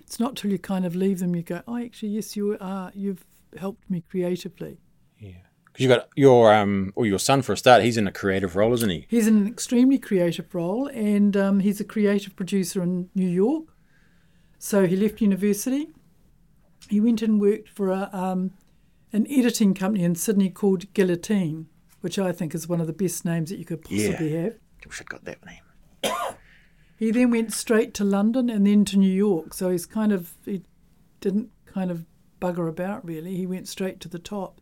it's 0.00 0.20
not 0.20 0.36
till 0.36 0.50
you 0.50 0.58
kind 0.58 0.84
of 0.84 0.94
leave 0.94 1.20
them 1.20 1.34
you 1.34 1.42
go, 1.42 1.62
oh, 1.66 1.76
actually, 1.76 2.10
yes, 2.10 2.36
you 2.36 2.56
are. 2.60 2.90
You've 2.94 3.24
helped 3.56 3.88
me 3.90 4.02
creatively. 4.08 4.78
Yeah. 5.18 5.30
Because 5.66 5.82
you 5.82 5.88
got 5.88 6.08
your 6.16 6.52
um 6.54 6.92
or 6.96 7.06
your 7.06 7.18
son 7.18 7.42
for 7.42 7.52
a 7.52 7.56
start. 7.56 7.82
He's 7.82 7.96
in 7.96 8.06
a 8.06 8.12
creative 8.12 8.56
role, 8.56 8.72
isn't 8.74 8.90
he? 8.90 9.06
He's 9.08 9.26
in 9.26 9.36
an 9.36 9.46
extremely 9.46 9.98
creative 9.98 10.54
role, 10.54 10.88
and 10.88 11.36
um, 11.36 11.60
he's 11.60 11.80
a 11.80 11.84
creative 11.84 12.34
producer 12.36 12.82
in 12.82 13.10
New 13.14 13.28
York. 13.28 13.64
So 14.58 14.86
he 14.86 14.96
left 14.96 15.20
university. 15.20 15.88
He 16.88 17.00
went 17.00 17.22
and 17.22 17.40
worked 17.40 17.68
for 17.68 17.90
a, 17.90 18.08
um, 18.12 18.52
an 19.12 19.26
editing 19.30 19.74
company 19.74 20.04
in 20.04 20.14
Sydney 20.14 20.50
called 20.50 20.92
Guillotine, 20.94 21.68
which 22.00 22.18
I 22.18 22.32
think 22.32 22.54
is 22.54 22.66
one 22.68 22.80
of 22.80 22.86
the 22.86 22.92
best 22.92 23.24
names 23.24 23.50
that 23.50 23.58
you 23.58 23.64
could 23.64 23.82
possibly 23.82 24.32
Yeah. 24.34 24.42
have. 24.42 24.52
I 24.54 24.86
wish 24.88 25.00
I'd 25.00 25.08
got 25.08 25.24
that 25.26 25.38
name. 25.44 26.14
He 26.98 27.12
then 27.12 27.30
went 27.30 27.52
straight 27.52 27.94
to 27.94 28.04
London 28.04 28.50
and 28.50 28.66
then 28.66 28.84
to 28.86 28.96
New 28.96 29.12
York. 29.12 29.54
So 29.54 29.70
he's 29.70 29.86
kind 29.86 30.10
of 30.12 30.32
he 30.44 30.62
didn't 31.20 31.50
kind 31.66 31.90
of 31.92 32.04
bugger 32.40 32.68
about 32.68 33.04
really. 33.04 33.36
He 33.36 33.46
went 33.46 33.68
straight 33.68 34.00
to 34.00 34.08
the 34.08 34.18
top, 34.18 34.60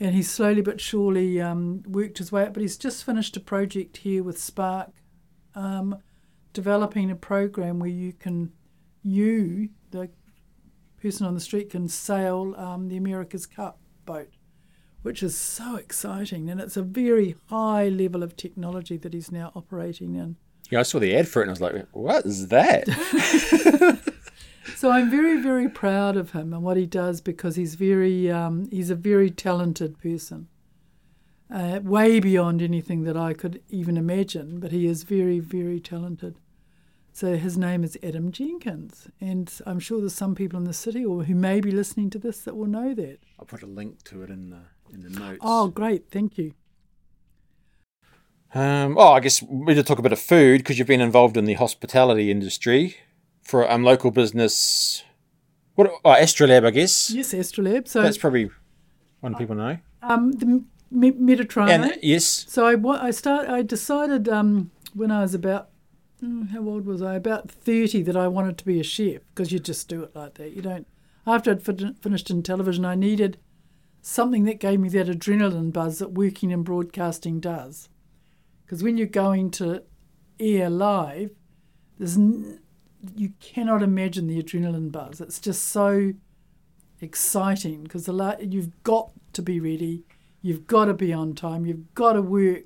and 0.00 0.14
he 0.14 0.22
slowly 0.22 0.62
but 0.62 0.80
surely 0.80 1.40
um, 1.40 1.82
worked 1.86 2.18
his 2.18 2.32
way 2.32 2.44
up. 2.44 2.54
But 2.54 2.60
he's 2.60 2.76
just 2.76 3.04
finished 3.04 3.36
a 3.36 3.40
project 3.40 3.98
here 3.98 4.22
with 4.22 4.38
Spark, 4.38 4.90
um, 5.54 5.98
developing 6.52 7.10
a 7.10 7.16
program 7.16 7.78
where 7.78 7.90
you 7.90 8.12
can 8.12 8.52
you 9.02 9.70
the 9.90 10.10
person 11.00 11.26
on 11.26 11.34
the 11.34 11.40
street 11.40 11.70
can 11.70 11.88
sail 11.88 12.54
um, 12.56 12.88
the 12.88 12.96
America's 12.96 13.46
Cup 13.46 13.78
boat. 14.04 14.30
Which 15.02 15.22
is 15.22 15.36
so 15.36 15.76
exciting, 15.76 16.50
and 16.50 16.60
it's 16.60 16.76
a 16.76 16.82
very 16.82 17.36
high 17.46 17.88
level 17.88 18.24
of 18.24 18.36
technology 18.36 18.96
that 18.96 19.14
he's 19.14 19.30
now 19.30 19.52
operating 19.54 20.16
in. 20.16 20.36
Yeah, 20.70 20.80
I 20.80 20.82
saw 20.82 20.98
the 20.98 21.16
ad 21.16 21.28
for 21.28 21.40
it 21.40 21.44
and 21.44 21.50
I 21.50 21.52
was 21.52 21.60
like, 21.60 21.86
what 21.92 22.26
is 22.26 22.48
that? 22.48 22.88
So 24.76 24.90
I'm 24.90 25.10
very, 25.10 25.40
very 25.40 25.68
proud 25.68 26.16
of 26.16 26.32
him 26.32 26.52
and 26.52 26.62
what 26.62 26.76
he 26.76 26.86
does 26.86 27.20
because 27.20 27.56
he's 27.56 27.74
very, 27.74 28.30
um, 28.30 28.68
he's 28.70 28.90
a 28.90 28.94
very 28.94 29.30
talented 29.30 29.98
person, 29.98 30.48
uh, 31.52 31.80
way 31.82 32.20
beyond 32.20 32.62
anything 32.62 33.02
that 33.04 33.16
I 33.16 33.34
could 33.34 33.62
even 33.68 33.96
imagine. 33.96 34.60
But 34.60 34.72
he 34.72 34.86
is 34.86 35.02
very, 35.02 35.40
very 35.40 35.80
talented. 35.80 36.38
So 37.12 37.36
his 37.36 37.58
name 37.58 37.82
is 37.82 37.98
Adam 38.00 38.30
Jenkins, 38.30 39.08
and 39.20 39.52
I'm 39.66 39.80
sure 39.80 39.98
there's 39.98 40.14
some 40.14 40.36
people 40.36 40.56
in 40.56 40.64
the 40.64 40.72
city 40.72 41.04
or 41.04 41.24
who 41.24 41.34
may 41.34 41.60
be 41.60 41.72
listening 41.72 42.10
to 42.10 42.18
this 42.18 42.42
that 42.42 42.56
will 42.56 42.68
know 42.68 42.94
that. 42.94 43.18
I'll 43.40 43.46
put 43.46 43.64
a 43.64 43.66
link 43.66 44.04
to 44.04 44.22
it 44.22 44.30
in 44.30 44.50
the 44.50 44.60
in 44.92 45.02
the 45.02 45.10
notes. 45.10 45.40
Oh, 45.42 45.66
great! 45.66 46.12
Thank 46.12 46.38
you. 46.38 46.54
Um, 48.54 48.96
oh, 48.96 49.12
I 49.12 49.20
guess 49.20 49.42
we 49.42 49.66
need 49.66 49.74
to 49.74 49.82
talk 49.82 49.98
a 49.98 50.02
bit 50.02 50.12
of 50.12 50.20
food 50.20 50.58
because 50.58 50.78
you've 50.78 50.86
been 50.86 51.00
involved 51.00 51.36
in 51.36 51.44
the 51.44 51.54
hospitality 51.54 52.30
industry 52.30 52.96
for 53.48 53.70
um 53.70 53.82
local 53.82 54.10
business. 54.10 55.02
What? 55.74 55.90
Oh, 56.04 56.12
Astrolabe, 56.12 56.64
I 56.64 56.70
guess. 56.70 57.10
Yes, 57.10 57.32
Astrolabe. 57.32 57.86
So 57.88 58.02
That's 58.02 58.18
probably 58.18 58.50
one 59.20 59.34
people 59.36 59.54
know. 59.56 59.78
um, 60.02 60.32
the 60.32 60.64
Me- 60.90 61.12
Mediterraneo. 61.12 61.70
And 61.70 61.98
yes, 62.02 62.44
So 62.48 62.66
I, 62.66 63.06
I 63.06 63.10
start. 63.10 63.48
I 63.48 63.62
decided 63.62 64.28
um, 64.28 64.70
when 64.94 65.10
I 65.10 65.20
was 65.22 65.34
about 65.34 65.70
mm, 66.22 66.50
how 66.50 66.60
old 66.60 66.84
was 66.86 67.00
I? 67.02 67.14
About 67.14 67.50
thirty 67.50 68.02
that 68.02 68.16
I 68.16 68.26
wanted 68.28 68.58
to 68.58 68.64
be 68.64 68.80
a 68.80 68.82
chef 68.84 69.22
because 69.34 69.52
you 69.52 69.58
just 69.58 69.88
do 69.88 70.02
it 70.02 70.14
like 70.16 70.34
that. 70.34 70.52
You 70.52 70.62
don't. 70.62 70.86
After 71.26 71.50
I'd 71.50 71.62
fin- 71.62 71.94
finished 72.00 72.30
in 72.30 72.42
television, 72.42 72.84
I 72.84 72.94
needed 72.94 73.38
something 74.02 74.44
that 74.44 74.60
gave 74.60 74.80
me 74.80 74.88
that 74.90 75.06
adrenaline 75.08 75.72
buzz 75.72 75.98
that 75.98 76.12
working 76.12 76.50
in 76.50 76.62
broadcasting 76.62 77.38
does. 77.40 77.88
Because 78.64 78.82
when 78.82 78.96
you're 78.96 79.06
going 79.06 79.50
to 79.52 79.82
air 80.40 80.70
live, 80.70 81.30
there's 81.98 82.16
n- 82.16 82.60
you 83.16 83.32
cannot 83.40 83.82
imagine 83.82 84.26
the 84.26 84.42
adrenaline 84.42 84.90
buzz. 84.90 85.20
It's 85.20 85.38
just 85.40 85.66
so 85.68 86.12
exciting 87.00 87.84
because 87.84 88.06
the 88.06 88.12
la- 88.12 88.36
you've 88.40 88.82
got 88.82 89.10
to 89.34 89.42
be 89.42 89.60
ready, 89.60 90.04
you've 90.42 90.66
got 90.66 90.86
to 90.86 90.94
be 90.94 91.12
on 91.12 91.34
time, 91.34 91.66
you've 91.66 91.94
got 91.94 92.14
to 92.14 92.22
work. 92.22 92.64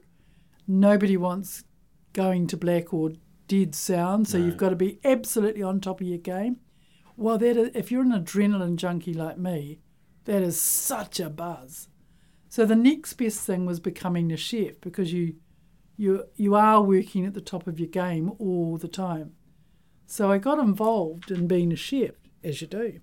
Nobody 0.66 1.16
wants 1.16 1.64
going 2.12 2.46
to 2.48 2.56
black 2.56 2.94
or 2.94 3.12
dead 3.48 3.74
sound, 3.74 4.28
so 4.28 4.38
No. 4.38 4.46
you've 4.46 4.56
got 4.56 4.70
to 4.70 4.76
be 4.76 4.98
absolutely 5.04 5.62
on 5.62 5.80
top 5.80 6.00
of 6.00 6.06
your 6.06 6.18
game. 6.18 6.58
Well, 7.16 7.36
that 7.38 7.56
is, 7.56 7.70
if 7.74 7.90
you're 7.90 8.02
an 8.02 8.12
adrenaline 8.12 8.76
junkie 8.76 9.12
like 9.14 9.38
me, 9.38 9.80
that 10.24 10.42
is 10.42 10.60
such 10.60 11.20
a 11.20 11.28
buzz. 11.28 11.88
So 12.48 12.64
the 12.64 12.76
next 12.76 13.14
best 13.14 13.40
thing 13.40 13.66
was 13.66 13.80
becoming 13.80 14.30
a 14.32 14.36
chef 14.36 14.80
because 14.80 15.12
you 15.12 15.34
you 15.96 16.24
you 16.36 16.54
are 16.54 16.80
working 16.82 17.26
at 17.26 17.34
the 17.34 17.40
top 17.40 17.66
of 17.66 17.78
your 17.78 17.88
game 17.88 18.32
all 18.38 18.76
the 18.78 18.88
time. 18.88 19.32
So 20.12 20.30
I 20.30 20.36
got 20.36 20.58
involved 20.58 21.30
in 21.30 21.46
being 21.46 21.72
a 21.72 21.76
chef, 21.76 22.10
as 22.44 22.60
you 22.60 22.66
do, 22.66 23.00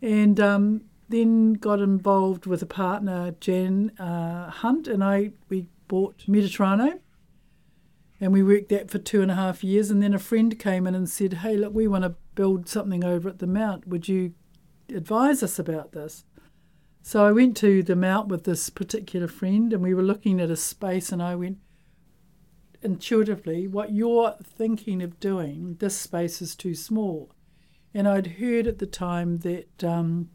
and 0.00 0.40
um, 0.40 0.84
then 1.10 1.52
got 1.52 1.80
involved 1.80 2.46
with 2.46 2.62
a 2.62 2.66
partner, 2.66 3.34
Jan 3.40 3.90
uh, 3.98 4.48
Hunt, 4.48 4.88
and 4.88 5.04
I 5.04 5.32
we 5.50 5.66
bought 5.86 6.24
Mediterraneo, 6.26 7.00
and 8.22 8.32
we 8.32 8.42
worked 8.42 8.70
that 8.70 8.90
for 8.90 8.96
two 8.96 9.20
and 9.20 9.30
a 9.30 9.34
half 9.34 9.62
years. 9.62 9.90
And 9.90 10.02
then 10.02 10.14
a 10.14 10.18
friend 10.18 10.58
came 10.58 10.86
in 10.86 10.94
and 10.94 11.10
said, 11.10 11.34
"Hey, 11.34 11.58
look, 11.58 11.74
we 11.74 11.86
want 11.86 12.04
to 12.04 12.14
build 12.34 12.70
something 12.70 13.04
over 13.04 13.28
at 13.28 13.38
the 13.38 13.46
Mount. 13.46 13.86
Would 13.86 14.08
you 14.08 14.32
advise 14.88 15.42
us 15.42 15.58
about 15.58 15.92
this?" 15.92 16.24
So 17.02 17.26
I 17.26 17.32
went 17.32 17.54
to 17.58 17.82
the 17.82 17.96
Mount 17.96 18.28
with 18.28 18.44
this 18.44 18.70
particular 18.70 19.28
friend, 19.28 19.74
and 19.74 19.82
we 19.82 19.92
were 19.92 20.02
looking 20.02 20.40
at 20.40 20.48
a 20.48 20.56
space, 20.56 21.12
and 21.12 21.22
I 21.22 21.34
went 21.34 21.58
intuitively, 22.84 23.66
what 23.66 23.92
you're 23.92 24.36
thinking 24.42 25.02
of 25.02 25.18
doing, 25.18 25.76
this 25.80 25.96
space 25.96 26.42
is 26.42 26.54
too 26.54 26.74
small. 26.74 27.32
And 27.92 28.06
I'd 28.06 28.38
heard 28.38 28.66
at 28.66 28.78
the 28.78 28.86
time 28.86 29.38
that 29.38 29.82
um, 29.82 30.30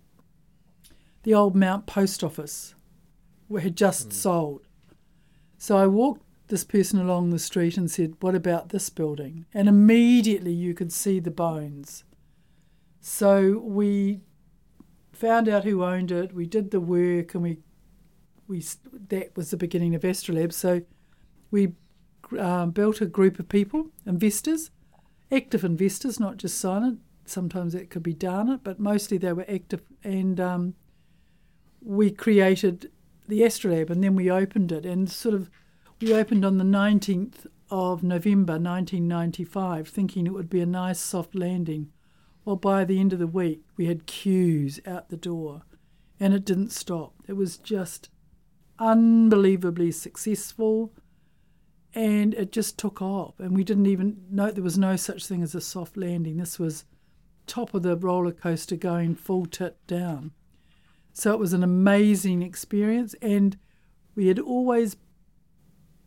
the 1.23 1.33
old 1.33 1.55
Mount 1.55 1.85
Post 1.85 2.23
Office 2.23 2.75
had 3.61 3.75
just 3.75 4.13
sold. 4.13 4.61
So 5.57 5.77
I 5.77 5.87
walked 5.87 6.23
this 6.47 6.63
person 6.63 6.99
along 6.99 7.29
the 7.29 7.39
street 7.39 7.77
and 7.77 7.89
said, 7.89 8.15
What 8.21 8.35
about 8.35 8.69
this 8.69 8.89
building? 8.89 9.45
And 9.53 9.67
immediately 9.67 10.53
you 10.53 10.73
could 10.73 10.91
see 10.91 11.19
the 11.19 11.31
bones. 11.31 12.03
So 13.01 13.59
we 13.59 14.21
found 15.11 15.49
out 15.49 15.63
who 15.63 15.83
owned 15.83 16.11
it, 16.11 16.33
we 16.33 16.45
did 16.45 16.71
the 16.71 16.79
work, 16.79 17.33
and 17.33 17.43
we, 17.43 17.59
we 18.47 18.63
that 19.09 19.35
was 19.35 19.51
the 19.51 19.57
beginning 19.57 19.95
of 19.95 20.03
Astrolabe. 20.03 20.53
So 20.53 20.81
we 21.51 21.73
uh, 22.37 22.65
built 22.67 23.01
a 23.01 23.05
group 23.05 23.39
of 23.39 23.49
people, 23.49 23.87
investors, 24.05 24.71
active 25.31 25.63
investors, 25.63 26.19
not 26.19 26.37
just 26.37 26.57
silent. 26.57 26.99
Sometimes 27.25 27.75
it 27.75 27.89
could 27.89 28.03
be 28.03 28.13
darn 28.13 28.49
it, 28.49 28.61
but 28.63 28.79
mostly 28.79 29.17
they 29.17 29.33
were 29.33 29.45
active. 29.49 29.81
And 30.03 30.39
um, 30.39 30.73
we 31.81 32.11
created 32.11 32.91
the 33.27 33.43
Astrolabe 33.43 33.91
and 33.91 34.03
then 34.03 34.15
we 34.15 34.31
opened 34.31 34.71
it. 34.71 34.85
And 34.85 35.09
sort 35.09 35.35
of, 35.35 35.49
we 36.01 36.13
opened 36.13 36.43
on 36.43 36.57
the 36.57 36.63
19th 36.63 37.45
of 37.69 38.03
November 38.03 38.53
1995, 38.53 39.87
thinking 39.87 40.25
it 40.25 40.33
would 40.33 40.49
be 40.49 40.61
a 40.61 40.65
nice 40.65 40.99
soft 40.99 41.35
landing. 41.35 41.91
Well, 42.45 42.55
by 42.55 42.83
the 42.83 42.99
end 42.99 43.13
of 43.13 43.19
the 43.19 43.27
week, 43.27 43.61
we 43.77 43.85
had 43.85 44.07
queues 44.07 44.79
out 44.87 45.09
the 45.09 45.17
door 45.17 45.63
and 46.19 46.33
it 46.33 46.45
didn't 46.45 46.71
stop. 46.71 47.13
It 47.27 47.33
was 47.33 47.57
just 47.57 48.09
unbelievably 48.79 49.91
successful 49.91 50.93
and 51.93 52.33
it 52.35 52.51
just 52.51 52.77
took 52.77 53.01
off. 53.01 53.39
And 53.39 53.55
we 53.55 53.63
didn't 53.63 53.87
even 53.87 54.25
know 54.29 54.51
there 54.51 54.63
was 54.63 54.77
no 54.77 54.95
such 54.95 55.25
thing 55.25 55.41
as 55.41 55.55
a 55.55 55.61
soft 55.61 55.97
landing. 55.97 56.37
This 56.37 56.59
was 56.59 56.85
top 57.47 57.73
of 57.73 57.83
the 57.83 57.97
roller 57.97 58.31
coaster 58.31 58.75
going 58.75 59.15
full 59.15 59.45
tit 59.45 59.75
down. 59.87 60.31
So 61.13 61.33
it 61.33 61.39
was 61.39 61.53
an 61.53 61.63
amazing 61.63 62.41
experience. 62.41 63.15
And 63.21 63.57
we 64.15 64.27
had 64.27 64.39
always 64.39 64.97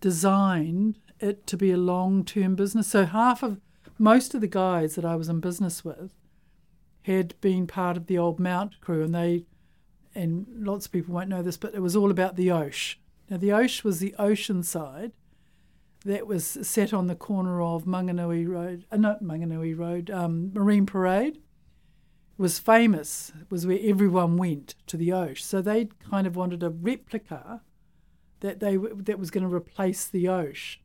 designed 0.00 0.98
it 1.18 1.46
to 1.48 1.56
be 1.56 1.70
a 1.72 1.76
long-term 1.76 2.54
business. 2.54 2.88
So 2.88 3.04
half 3.06 3.42
of 3.42 3.60
most 3.98 4.34
of 4.34 4.40
the 4.40 4.46
guys 4.46 4.94
that 4.94 5.04
I 5.04 5.16
was 5.16 5.28
in 5.28 5.40
business 5.40 5.84
with 5.84 6.12
had 7.02 7.34
been 7.40 7.66
part 7.66 7.96
of 7.96 8.06
the 8.06 8.18
old 8.18 8.38
Mount 8.38 8.80
crew. 8.80 9.02
And 9.02 9.14
they 9.14 9.46
and 10.14 10.46
lots 10.54 10.86
of 10.86 10.92
people 10.92 11.14
won't 11.14 11.28
know 11.28 11.42
this 11.42 11.56
but 11.56 11.74
it 11.74 11.80
was 11.80 11.96
all 11.96 12.10
about 12.10 12.36
the 12.36 12.50
Osh 12.50 12.98
now 13.30 13.36
the 13.36 13.52
Osh 13.52 13.84
was 13.84 13.98
the 13.98 14.14
ocean 14.18 14.62
side 14.62 15.12
that 16.04 16.26
was 16.26 16.44
set 16.62 16.92
on 16.92 17.06
the 17.06 17.14
corner 17.14 17.62
of 17.62 17.84
Maunganui 17.84 18.48
Road, 18.48 18.84
uh, 18.90 18.96
not 18.96 19.22
Maunganui 19.22 19.76
Road, 19.76 20.10
um, 20.10 20.52
Marine 20.52 20.86
Parade, 20.86 21.38
was 22.36 22.58
famous. 22.58 23.32
Was 23.50 23.66
where 23.66 23.78
everyone 23.80 24.36
went 24.36 24.74
to 24.88 24.96
the 24.96 25.12
Osh. 25.12 25.44
So 25.44 25.62
they 25.62 25.88
kind 26.10 26.26
of 26.26 26.34
wanted 26.34 26.62
a 26.62 26.70
replica 26.70 27.60
that 28.40 28.60
they 28.60 28.76
that 28.76 29.18
was 29.18 29.30
going 29.30 29.48
to 29.48 29.54
replace 29.54 30.06
the 30.06 30.28
Osh. 30.28 30.80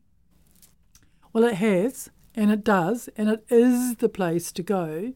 Well, 1.32 1.44
it 1.44 1.54
has, 1.54 2.10
and 2.34 2.50
it 2.50 2.64
does, 2.64 3.08
and 3.16 3.28
it 3.28 3.44
is 3.48 3.96
the 3.96 4.08
place 4.08 4.52
to 4.52 4.62
go. 4.62 5.14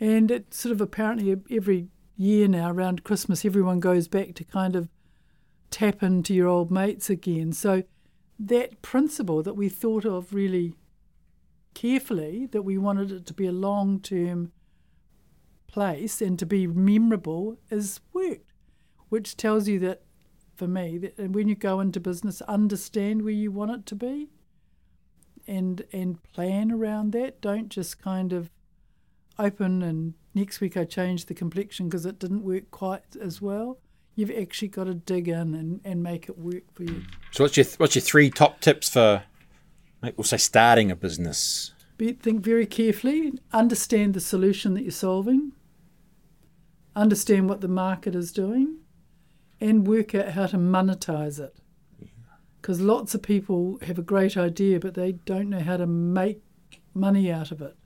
And 0.00 0.30
it 0.30 0.52
sort 0.52 0.72
of 0.72 0.80
apparently 0.80 1.36
every 1.50 1.88
year 2.16 2.48
now 2.48 2.70
around 2.70 3.04
Christmas, 3.04 3.44
everyone 3.44 3.80
goes 3.80 4.08
back 4.08 4.34
to 4.34 4.44
kind 4.44 4.74
of 4.76 4.88
tap 5.70 6.02
into 6.02 6.34
your 6.34 6.48
old 6.48 6.70
mates 6.70 7.10
again. 7.10 7.52
So 7.52 7.82
that 8.38 8.82
principle 8.82 9.42
that 9.42 9.54
we 9.54 9.68
thought 9.68 10.04
of 10.04 10.34
really 10.34 10.74
carefully, 11.74 12.46
that 12.46 12.62
we 12.62 12.78
wanted 12.78 13.12
it 13.12 13.26
to 13.26 13.34
be 13.34 13.46
a 13.46 13.52
long 13.52 14.00
term 14.00 14.52
place 15.66 16.20
and 16.20 16.38
to 16.38 16.46
be 16.46 16.66
memorable, 16.66 17.58
is 17.70 18.00
worked, 18.12 18.52
which 19.08 19.36
tells 19.36 19.68
you 19.68 19.78
that 19.80 20.02
for 20.54 20.66
me. 20.66 20.98
That 20.98 21.30
when 21.30 21.48
you 21.48 21.54
go 21.54 21.80
into 21.80 22.00
business, 22.00 22.40
understand 22.42 23.22
where 23.22 23.32
you 23.32 23.50
want 23.50 23.72
it 23.72 23.86
to 23.86 23.94
be, 23.94 24.30
and 25.46 25.84
and 25.92 26.22
plan 26.22 26.72
around 26.72 27.12
that. 27.12 27.40
Don't 27.40 27.68
just 27.68 28.00
kind 28.00 28.32
of 28.32 28.50
open 29.38 29.82
and 29.82 30.14
next 30.34 30.60
week 30.60 30.76
I 30.76 30.84
change 30.84 31.26
the 31.26 31.34
complexion 31.34 31.88
because 31.88 32.06
it 32.06 32.18
didn't 32.18 32.42
work 32.42 32.70
quite 32.70 33.16
as 33.20 33.42
well. 33.42 33.78
You've 34.16 34.30
actually 34.30 34.68
got 34.68 34.84
to 34.84 34.94
dig 34.94 35.28
in 35.28 35.54
and, 35.54 35.80
and 35.84 36.02
make 36.02 36.28
it 36.28 36.38
work 36.38 36.64
for 36.72 36.82
you. 36.82 37.04
So 37.30 37.44
what's 37.44 37.56
your 37.56 37.66
what's 37.76 37.94
your 37.94 38.02
three 38.02 38.30
top 38.30 38.60
tips 38.60 38.88
for, 38.88 39.22
like 40.02 40.16
we'll 40.16 40.24
say, 40.24 40.38
starting 40.38 40.90
a 40.90 40.96
business? 40.96 41.72
Be, 41.98 42.12
think 42.12 42.42
very 42.42 42.66
carefully. 42.66 43.34
Understand 43.52 44.14
the 44.14 44.20
solution 44.20 44.74
that 44.74 44.82
you're 44.82 44.90
solving. 44.90 45.52
Understand 46.96 47.48
what 47.48 47.60
the 47.60 47.68
market 47.68 48.14
is 48.14 48.32
doing, 48.32 48.78
and 49.60 49.86
work 49.86 50.14
out 50.14 50.30
how 50.30 50.46
to 50.46 50.56
monetize 50.56 51.38
it. 51.38 51.54
Because 52.60 52.80
lots 52.80 53.14
of 53.14 53.22
people 53.22 53.78
have 53.82 53.98
a 53.98 54.02
great 54.02 54.36
idea, 54.36 54.80
but 54.80 54.94
they 54.94 55.12
don't 55.12 55.50
know 55.50 55.60
how 55.60 55.76
to 55.76 55.86
make 55.86 56.40
money 56.94 57.30
out 57.30 57.52
of 57.52 57.60
it. 57.60 57.76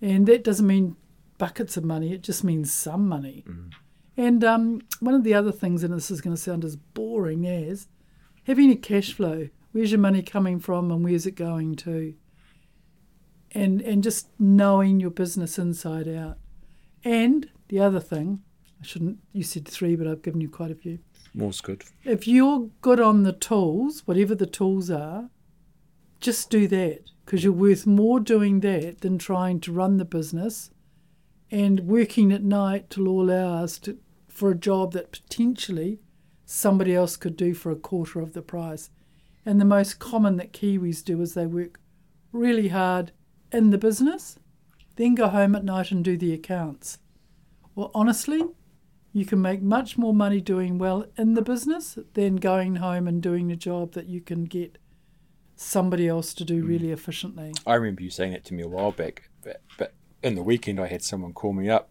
And 0.00 0.26
that 0.26 0.44
doesn't 0.44 0.66
mean 0.66 0.96
buckets 1.36 1.76
of 1.76 1.84
money, 1.84 2.12
it 2.12 2.22
just 2.22 2.44
means 2.44 2.72
some 2.72 3.08
money. 3.08 3.44
Mm. 3.46 3.72
And 4.16 4.44
um, 4.44 4.82
one 5.00 5.14
of 5.14 5.24
the 5.24 5.34
other 5.34 5.52
things, 5.52 5.82
and 5.82 5.94
this 5.94 6.10
is 6.10 6.20
going 6.20 6.36
to 6.36 6.40
sound 6.40 6.64
as 6.64 6.76
boring 6.76 7.46
as 7.46 7.88
having 8.44 8.70
a 8.70 8.76
cash 8.76 9.12
flow. 9.12 9.48
Where's 9.72 9.90
your 9.90 10.00
money 10.00 10.22
coming 10.22 10.60
from 10.60 10.90
and 10.90 11.02
where's 11.02 11.26
it 11.26 11.34
going 11.34 11.76
to? 11.76 12.14
And, 13.52 13.80
and 13.80 14.02
just 14.02 14.28
knowing 14.38 15.00
your 15.00 15.10
business 15.10 15.58
inside 15.58 16.08
out. 16.08 16.38
And 17.04 17.48
the 17.68 17.80
other 17.80 18.00
thing, 18.00 18.42
I 18.80 18.84
shouldn't, 18.84 19.18
you 19.32 19.42
said 19.42 19.66
three, 19.66 19.96
but 19.96 20.06
I've 20.06 20.22
given 20.22 20.40
you 20.40 20.48
quite 20.48 20.70
a 20.70 20.74
few. 20.74 20.98
More's 21.34 21.60
good. 21.60 21.84
If 22.04 22.28
you're 22.28 22.68
good 22.80 23.00
on 23.00 23.22
the 23.22 23.32
tools, 23.32 24.06
whatever 24.06 24.34
the 24.34 24.46
tools 24.46 24.90
are, 24.90 25.30
just 26.20 26.50
do 26.50 26.68
that 26.68 27.00
because 27.24 27.44
you're 27.44 27.52
worth 27.52 27.86
more 27.86 28.20
doing 28.20 28.60
that 28.60 29.00
than 29.00 29.18
trying 29.18 29.60
to 29.60 29.72
run 29.72 29.96
the 29.96 30.04
business 30.04 30.70
and 31.50 31.80
working 31.80 32.32
at 32.32 32.42
night 32.42 32.90
till 32.90 33.08
all 33.08 33.30
hours 33.30 33.78
to, 33.80 33.98
for 34.32 34.50
a 34.50 34.56
job 34.56 34.92
that 34.92 35.12
potentially 35.12 36.00
somebody 36.44 36.94
else 36.94 37.16
could 37.16 37.36
do 37.36 37.54
for 37.54 37.70
a 37.70 37.76
quarter 37.76 38.20
of 38.20 38.32
the 38.32 38.42
price. 38.42 38.90
And 39.44 39.60
the 39.60 39.64
most 39.64 39.98
common 39.98 40.36
that 40.36 40.52
Kiwis 40.52 41.04
do 41.04 41.20
is 41.20 41.34
they 41.34 41.46
work 41.46 41.80
really 42.32 42.68
hard 42.68 43.12
in 43.52 43.70
the 43.70 43.78
business, 43.78 44.38
then 44.96 45.14
go 45.14 45.28
home 45.28 45.54
at 45.54 45.64
night 45.64 45.90
and 45.90 46.04
do 46.04 46.16
the 46.16 46.32
accounts. 46.32 46.98
Well, 47.74 47.90
honestly, 47.94 48.42
you 49.12 49.26
can 49.26 49.42
make 49.42 49.60
much 49.60 49.98
more 49.98 50.14
money 50.14 50.40
doing 50.40 50.78
well 50.78 51.06
in 51.18 51.34
the 51.34 51.42
business 51.42 51.98
than 52.14 52.36
going 52.36 52.76
home 52.76 53.06
and 53.06 53.22
doing 53.22 53.50
a 53.50 53.56
job 53.56 53.92
that 53.92 54.06
you 54.06 54.20
can 54.20 54.44
get 54.44 54.78
somebody 55.56 56.08
else 56.08 56.32
to 56.34 56.44
do 56.44 56.60
hmm. 56.60 56.68
really 56.68 56.90
efficiently. 56.90 57.52
I 57.66 57.74
remember 57.74 58.02
you 58.02 58.10
saying 58.10 58.32
that 58.32 58.44
to 58.46 58.54
me 58.54 58.62
a 58.62 58.68
while 58.68 58.92
back, 58.92 59.28
but, 59.42 59.60
but 59.76 59.92
in 60.22 60.34
the 60.34 60.42
weekend 60.42 60.80
I 60.80 60.86
had 60.86 61.02
someone 61.02 61.34
call 61.34 61.52
me 61.52 61.68
up 61.68 61.90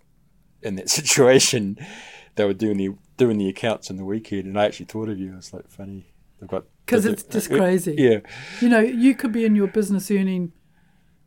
in 0.61 0.75
that 0.75 0.89
situation. 0.99 1.77
They 2.35 2.45
were 2.45 2.53
doing 2.53 2.77
the 2.77 2.89
doing 3.17 3.37
the 3.37 3.49
accounts 3.49 3.89
in 3.89 3.97
the 3.97 4.05
weekend, 4.05 4.45
and 4.45 4.59
I 4.59 4.65
actually 4.65 4.85
thought 4.87 5.09
of 5.09 5.19
you. 5.19 5.35
It's 5.37 5.53
like 5.53 5.69
funny. 5.69 6.05
They've 6.39 6.49
got 6.49 6.63
Because 6.85 7.05
it's 7.05 7.23
just 7.23 7.51
uh, 7.51 7.55
uh, 7.55 7.57
crazy. 7.57 7.95
Yeah, 7.97 8.19
You 8.59 8.67
know, 8.67 8.79
you 8.79 9.15
could 9.15 9.31
be 9.31 9.45
in 9.45 9.55
your 9.55 9.67
business 9.67 10.09
earning 10.11 10.51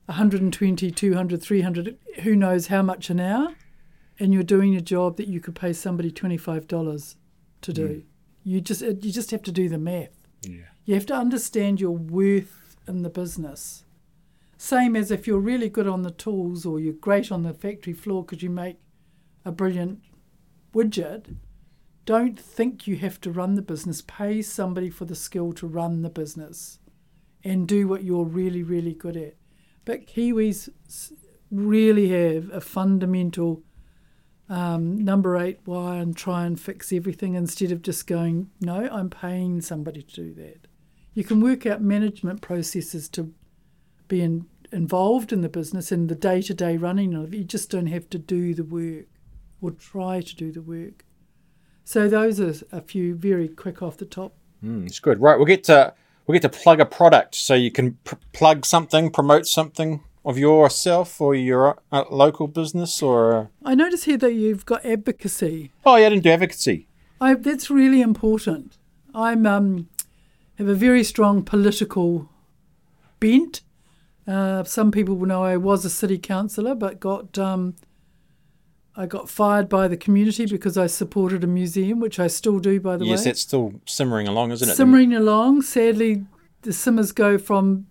120, 0.07 0.90
200, 0.90 1.42
300, 1.42 1.99
who 2.23 2.37
knows 2.37 2.66
how 2.66 2.83
much 2.83 3.09
an 3.09 3.20
hour, 3.20 3.55
and 4.18 4.35
you're 4.35 4.42
doing 4.42 4.75
a 4.77 4.81
job 4.81 5.16
that 5.16 5.29
you 5.29 5.40
could 5.40 5.55
pay 5.55 5.73
somebody 5.73 6.11
$25 6.11 7.14
to 7.62 7.73
do. 7.73 8.03
You 8.42 8.61
just 8.61 8.83
you 8.83 9.11
just 9.11 9.31
have 9.31 9.42
to 9.44 9.53
do 9.53 9.68
the 9.68 9.79
math. 9.79 10.11
yeah. 10.42 10.64
You 10.85 10.94
have 10.94 11.07
to 11.07 11.14
understand 11.14 11.81
your 11.81 11.97
worth 11.97 12.77
in 12.87 13.03
the 13.03 13.09
business. 13.09 13.85
Same 14.59 14.94
as 14.97 15.11
if 15.11 15.27
you're 15.27 15.38
really 15.38 15.70
good 15.70 15.87
on 15.87 16.03
the 16.03 16.11
tools 16.11 16.66
or 16.66 16.79
you're 16.79 16.92
great 16.92 17.33
on 17.33 17.42
the 17.42 17.55
factory 17.55 17.94
floor 17.94 18.23
because 18.23 18.42
you 18.42 18.51
make 18.51 18.77
a 19.45 19.53
brilliant 19.53 20.01
widget. 20.75 21.37
Don't 22.05 22.39
think 22.39 22.87
you 22.87 22.97
have 22.97 23.21
to 23.23 23.31
run 23.31 23.55
the 23.55 23.63
business. 23.63 24.03
Pay 24.03 24.43
somebody 24.43 24.91
for 24.91 25.05
the 25.05 25.15
skill 25.15 25.53
to 25.55 25.67
run 25.67 26.03
the 26.03 26.11
business 26.11 26.79
and 27.43 27.69
do 27.69 27.89
what 27.89 28.05
you're 28.05 28.25
really, 28.25 28.63
really 28.63 28.95
good 28.95 29.17
at. 29.17 29.37
But 29.85 30.07
Kiwis 30.07 30.69
really 31.51 32.09
have 32.09 32.51
a 32.51 32.61
fundamental 32.61 33.63
um, 34.49 34.99
number 35.03 35.37
eight 35.37 35.61
wire 35.67 36.01
and 36.01 36.17
try 36.17 36.45
and 36.45 36.61
fix 36.61 36.93
everything 36.93 37.35
instead 37.35 37.73
of 37.73 37.83
just 37.83 38.07
going, 38.07 38.51
no, 38.61 38.89
I'm 38.91 39.11
paying 39.11 39.61
somebody 39.61 40.03
to 40.03 40.15
do 40.15 40.35
that. 40.35 40.67
You 41.15 41.25
can 41.25 41.41
work 41.41 41.65
out 41.65 41.81
management 41.81 42.41
processes 42.41 43.09
to 43.11 43.33
be 44.09 44.21
in, 44.21 44.47
involved 44.73 45.33
in 45.33 45.41
the 45.41 45.49
business 45.49 45.93
and 45.93 46.09
the 46.09 46.15
day 46.15 46.43
to 46.43 46.55
day 46.55 46.77
running 46.77 47.15
of 47.15 47.33
it. 47.33 47.37
You 47.37 47.45
just 47.45 47.71
don't 47.71 47.87
have 47.87 48.11
to 48.11 48.19
do 48.19 48.55
the 48.55 48.65
work 48.65 49.07
or 49.64 49.70
try 49.70 50.20
to 50.20 50.37
do 50.37 50.53
the 50.53 50.61
work. 50.61 51.05
So 51.85 52.09
those 52.09 52.40
are 52.40 52.55
a 52.70 52.81
few 52.81 53.14
very 53.14 53.48
quick 53.48 53.83
off 53.83 53.96
the 53.96 54.05
top. 54.05 54.35
Mm, 54.62 54.87
it's 54.87 55.00
good. 55.00 55.20
Right, 55.20 55.37
we'll 55.37 55.46
get 55.46 55.64
to 55.64 55.94
we'll 56.27 56.38
get 56.38 56.42
to 56.42 56.59
plug 56.59 56.81
a 56.81 56.87
product, 56.87 57.35
so 57.35 57.55
you 57.55 57.70
can 57.70 57.98
pr- 58.05 58.16
plug 58.33 58.66
something, 58.66 59.11
promote 59.11 59.46
something 59.46 60.03
of 60.24 60.38
yourself 60.38 61.20
or 61.20 61.35
your 61.35 61.79
uh, 61.92 62.05
local 62.11 62.46
business, 62.46 63.03
or 63.03 63.50
I 63.64 63.74
notice 63.74 64.05
here 64.05 64.16
that 64.18 64.33
you've 64.33 64.66
got 64.66 64.85
advocacy. 64.85 65.72
oh 65.85 65.96
yeah, 65.96 66.07
I 66.07 66.11
didn't 66.11 66.24
do 66.24 66.31
advocacy. 66.31 66.88
I, 67.20 67.35
that's 67.35 67.70
really 67.70 68.00
important. 68.03 68.77
I'm 69.14 69.46
um, 69.46 69.88
have 70.59 70.68
a 70.68 70.74
very 70.74 71.05
strong 71.05 71.42
political 71.42 72.29
bent. 73.20 73.62
Uh, 74.27 74.64
some 74.64 74.90
people 74.90 75.16
will 75.16 75.27
know 75.27 75.44
I 75.44 75.59
was 75.59 75.85
a 75.85 75.90
city 75.90 76.18
councillor, 76.18 76.74
but 76.74 77.00
got 77.00 77.38
um, 77.38 77.77
I 78.97 79.07
got 79.07 79.29
fired 79.29 79.69
by 79.69 79.89
the 79.89 79.97
community 79.97 80.47
because 80.47 80.79
I 80.79 80.87
supported 80.87 81.43
a 81.43 81.49
museum, 81.49 81.99
which 81.99 82.21
I 82.21 82.29
still 82.29 82.61
do, 82.61 82.81
by 82.81 82.97
the 82.97 83.05
yes, 83.05 83.09
way. 83.09 83.13
Yes, 83.13 83.25
that's 83.25 83.41
still 83.41 83.81
simmering 83.87 84.29
along, 84.29 84.53
isn't 84.53 84.69
it? 84.69 84.77
Simmering 84.77 85.13
along. 85.13 85.63
Sadly, 85.63 86.25
the 86.63 86.73
simmers 86.73 87.11
go 87.11 87.37
from 87.37 87.87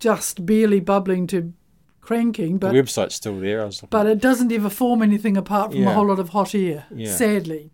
just 0.00 0.44
barely 0.44 0.80
bubbling 0.80 1.26
to 1.28 1.52
cranking, 2.00 2.58
But 2.58 2.72
the 2.72 2.82
website's 2.82 3.14
still 3.14 3.38
there. 3.38 3.62
I 3.62 3.66
was 3.66 3.82
but 3.90 4.06
it 4.06 4.18
doesn't 4.18 4.50
ever 4.50 4.70
form 4.70 5.02
anything 5.02 5.36
apart 5.36 5.72
from 5.72 5.86
a 5.86 5.92
whole 5.92 6.06
lot 6.06 6.18
of 6.18 6.30
hot 6.30 6.54
air, 6.54 6.86
Yeah. 6.90 7.14
sadly. 7.14 7.70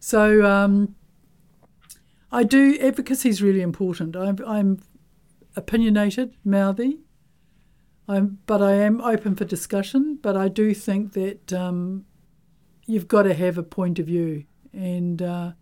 So 0.00 0.44
um, 0.44 0.96
I 2.32 2.42
do 2.42 2.76
advocacy 2.80 3.28
is 3.28 3.40
really 3.40 3.60
important. 3.60 4.16
I'm, 4.16 4.38
I'm 4.46 4.80
opinionated, 5.56 6.34
mouthy. 6.44 6.98
I'm, 8.06 8.38
but 8.46 8.62
I 8.62 8.72
am 8.72 9.00
open 9.00 9.34
for 9.34 9.44
discussion. 9.44 10.18
But 10.20 10.36
I 10.36 10.48
do 10.48 10.74
think 10.74 11.12
that 11.14 11.52
um, 11.52 12.04
you've 12.86 13.08
got 13.08 13.22
to 13.22 13.34
have 13.34 13.58
a 13.58 13.62
point 13.62 13.98
of 13.98 14.06
view, 14.06 14.44
and 14.72 15.22
uh, 15.22 15.52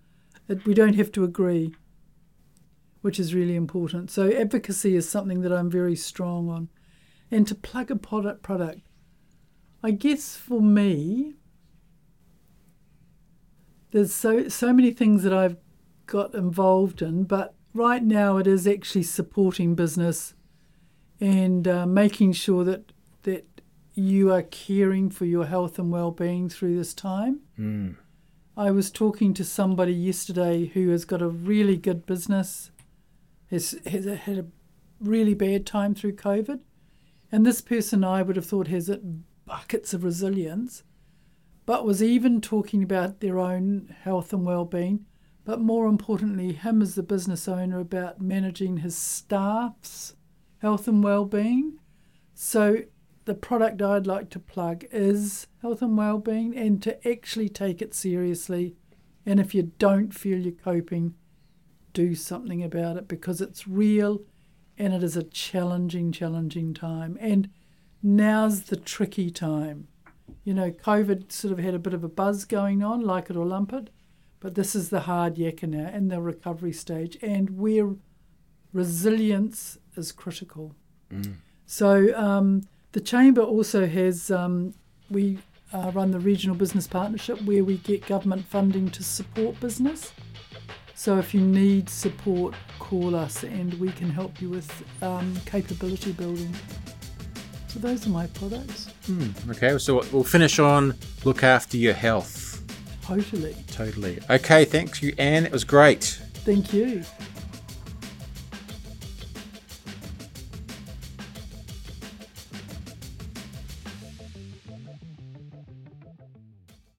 we 0.67 0.75
don't 0.75 0.95
have 0.95 1.13
to 1.13 1.25
agree, 1.25 1.75
which 3.01 3.21
is 3.21 3.35
really 3.35 3.55
important. 3.55 4.11
So 4.11 4.31
advocacy 4.31 4.97
is 4.97 5.09
something 5.09 5.43
that 5.43 5.53
I'm 5.53 5.71
very 5.71 5.97
strong 5.97 6.49
on, 6.49 6.69
and 7.31 7.47
to 7.47 7.55
plug 7.55 7.91
a 7.91 7.97
product 7.97 8.43
product. 8.43 8.81
I 9.85 9.91
guess 9.91 10.37
for 10.37 10.61
me, 10.61 11.35
there's 13.91 14.15
so 14.15 14.49
so 14.49 14.73
many 14.73 14.93
things 14.93 15.23
that 15.23 15.33
I've 15.33 15.57
got 16.07 16.35
involved 16.35 17.03
in, 17.03 17.25
but 17.25 17.55
right 17.75 18.03
now 18.03 18.37
it 18.37 18.47
is 18.47 18.67
actually 18.67 19.05
supporting 19.05 19.75
business 19.75 20.35
and 21.23 21.69
uh, 21.69 21.87
making 21.87 22.33
sure 22.33 22.65
that 22.65 22.93
that 23.23 23.47
you 23.95 24.33
are 24.33 24.43
caring 24.43 25.09
for 25.09 25.25
your 25.25 25.47
health 25.47 25.79
and 25.79 25.93
well-being 25.93 26.49
through 26.49 26.77
this 26.77 26.93
time. 26.93 27.39
Mm. 27.57 27.95
I 28.57 28.73
was 28.73 28.91
talking 28.91 29.33
to 29.35 29.45
somebody 29.45 29.93
yesterday 29.93 30.67
who 30.67 30.89
has 30.89 31.05
got 31.05 31.23
a 31.23 31.29
really 31.29 31.77
good 31.77 32.05
business, 32.05 32.73
has, 33.51 33.79
has 33.87 34.05
had 34.07 34.39
a 34.39 34.47
really 34.99 35.35
bad 35.35 35.65
time 35.65 35.95
through 35.95 36.17
COVID, 36.17 36.61
and 37.31 37.47
this 37.47 37.61
person 37.61 38.03
I 38.03 38.23
would 38.23 38.37
have 38.37 38.47
thought 38.47 38.67
has 38.69 38.89
it 38.89 39.03
buckets 39.47 39.95
of 39.95 40.03
resilience, 40.03 40.83
but 41.67 41.85
was 41.85 42.03
even 42.03 42.41
talking 42.41 42.83
about 42.83 43.21
their 43.21 43.39
own 43.39 43.95
health 44.03 44.33
and 44.33 44.45
well-being, 44.45 45.05
but 45.45 45.61
more 45.61 45.87
importantly, 45.87 46.53
him 46.53 46.83
as 46.83 46.95
the 46.95 47.03
business 47.03 47.47
owner 47.47 47.79
about 47.79 48.21
managing 48.21 48.79
his 48.79 48.97
staff's 48.97 50.17
health 50.63 50.89
and 50.89 51.03
well-being. 51.03 51.75
So 52.35 52.79
the 53.25 53.35
product 53.35 53.83
I'd 53.83 54.07
like 54.07 54.31
to 54.31 54.39
plug 54.39 54.85
is 54.91 55.49
health 55.61 55.83
and 55.83 55.99
well-being 55.99 56.57
and 56.57 56.81
to 56.85 57.07
actually 57.07 57.49
take 57.49 57.83
it 57.83 57.95
seriously. 57.95 58.77
And 59.27 59.39
if 59.39 59.55
you 59.55 59.73
don't 59.79 60.15
feel 60.15 60.39
you're 60.39 60.53
coping, 60.53 61.15
do 61.93 62.15
something 62.15 62.63
about 62.63 62.97
it 62.97 63.09
because 63.09 63.41
it's 63.41 63.69
real 63.69 64.23
and 64.79 64.95
it 64.95 65.03
is 65.03 65.17
a 65.17 65.25
challenging, 65.25 66.13
challenging 66.13 66.73
time. 66.75 67.19
And 67.21 67.51
now's 68.03 68.63
the 68.63 68.77
tricky 68.77 69.31
time. 69.31 69.89
You 70.45 70.55
know, 70.55 70.71
COVID 70.71 71.31
sort 71.31 71.53
of 71.53 71.59
had 71.59 71.75
a 71.75 71.79
bit 71.79 71.93
of 71.93 72.03
a 72.03 72.09
buzz 72.09 72.45
going 72.45 72.83
on, 72.83 73.01
like 73.03 73.31
it 73.31 73.37
or 73.37 73.45
lump 73.45 73.73
it, 73.73 73.91
But 74.43 74.57
this 74.57 74.75
is 74.75 74.91
the 74.91 75.03
hard 75.03 75.37
yakka 75.37 75.69
now 75.69 75.89
in 75.91 76.09
the 76.09 76.21
recovery 76.21 76.73
stage, 76.73 77.17
and 77.23 77.57
where 77.57 77.95
resilience 78.73 79.79
is 79.97 80.13
critical. 80.13 80.75
Mm. 81.13 81.35
So 81.67 82.17
um, 82.17 82.63
the 82.93 83.01
chamber 83.01 83.43
also 83.43 83.87
has 83.87 84.31
um, 84.31 84.75
we 85.11 85.39
uh, 85.73 85.91
run 85.95 86.11
the 86.11 86.21
regional 86.21 86.57
business 86.57 86.87
partnership 86.87 87.41
where 87.43 87.65
we 87.65 87.79
get 87.79 88.07
government 88.07 88.47
funding 88.47 88.91
to 88.91 89.03
support 89.03 89.59
business. 89.61 90.13
So 90.95 91.19
if 91.19 91.35
you 91.35 91.41
need 91.41 91.89
support, 91.89 92.55
call 92.79 93.17
us 93.17 93.43
and 93.43 93.75
we 93.75 93.91
can 93.91 94.11
help 94.11 94.41
you 94.41 94.51
with 94.51 94.71
um, 95.03 95.35
capability 95.47 96.13
building. 96.13 96.55
So 97.69 97.81
those 97.81 98.07
are 98.07 98.11
my 98.11 98.27
products. 98.29 98.91
Mm, 99.07 99.51
okay, 99.57 99.79
so 99.79 100.03
we'll 100.13 100.25
finish 100.25 100.59
on 100.59 100.95
look 101.25 101.43
after 101.43 101.79
your 101.79 101.95
health. 101.95 102.63
Totally. 103.03 103.57
Totally. 103.69 104.21
Okay, 104.31 104.65
thanks 104.65 105.03
you, 105.03 105.15
Anne. 105.19 105.47
It 105.47 105.53
was 105.53 105.65
great. 105.65 106.21
Thank 106.45 106.73
you. 106.73 107.03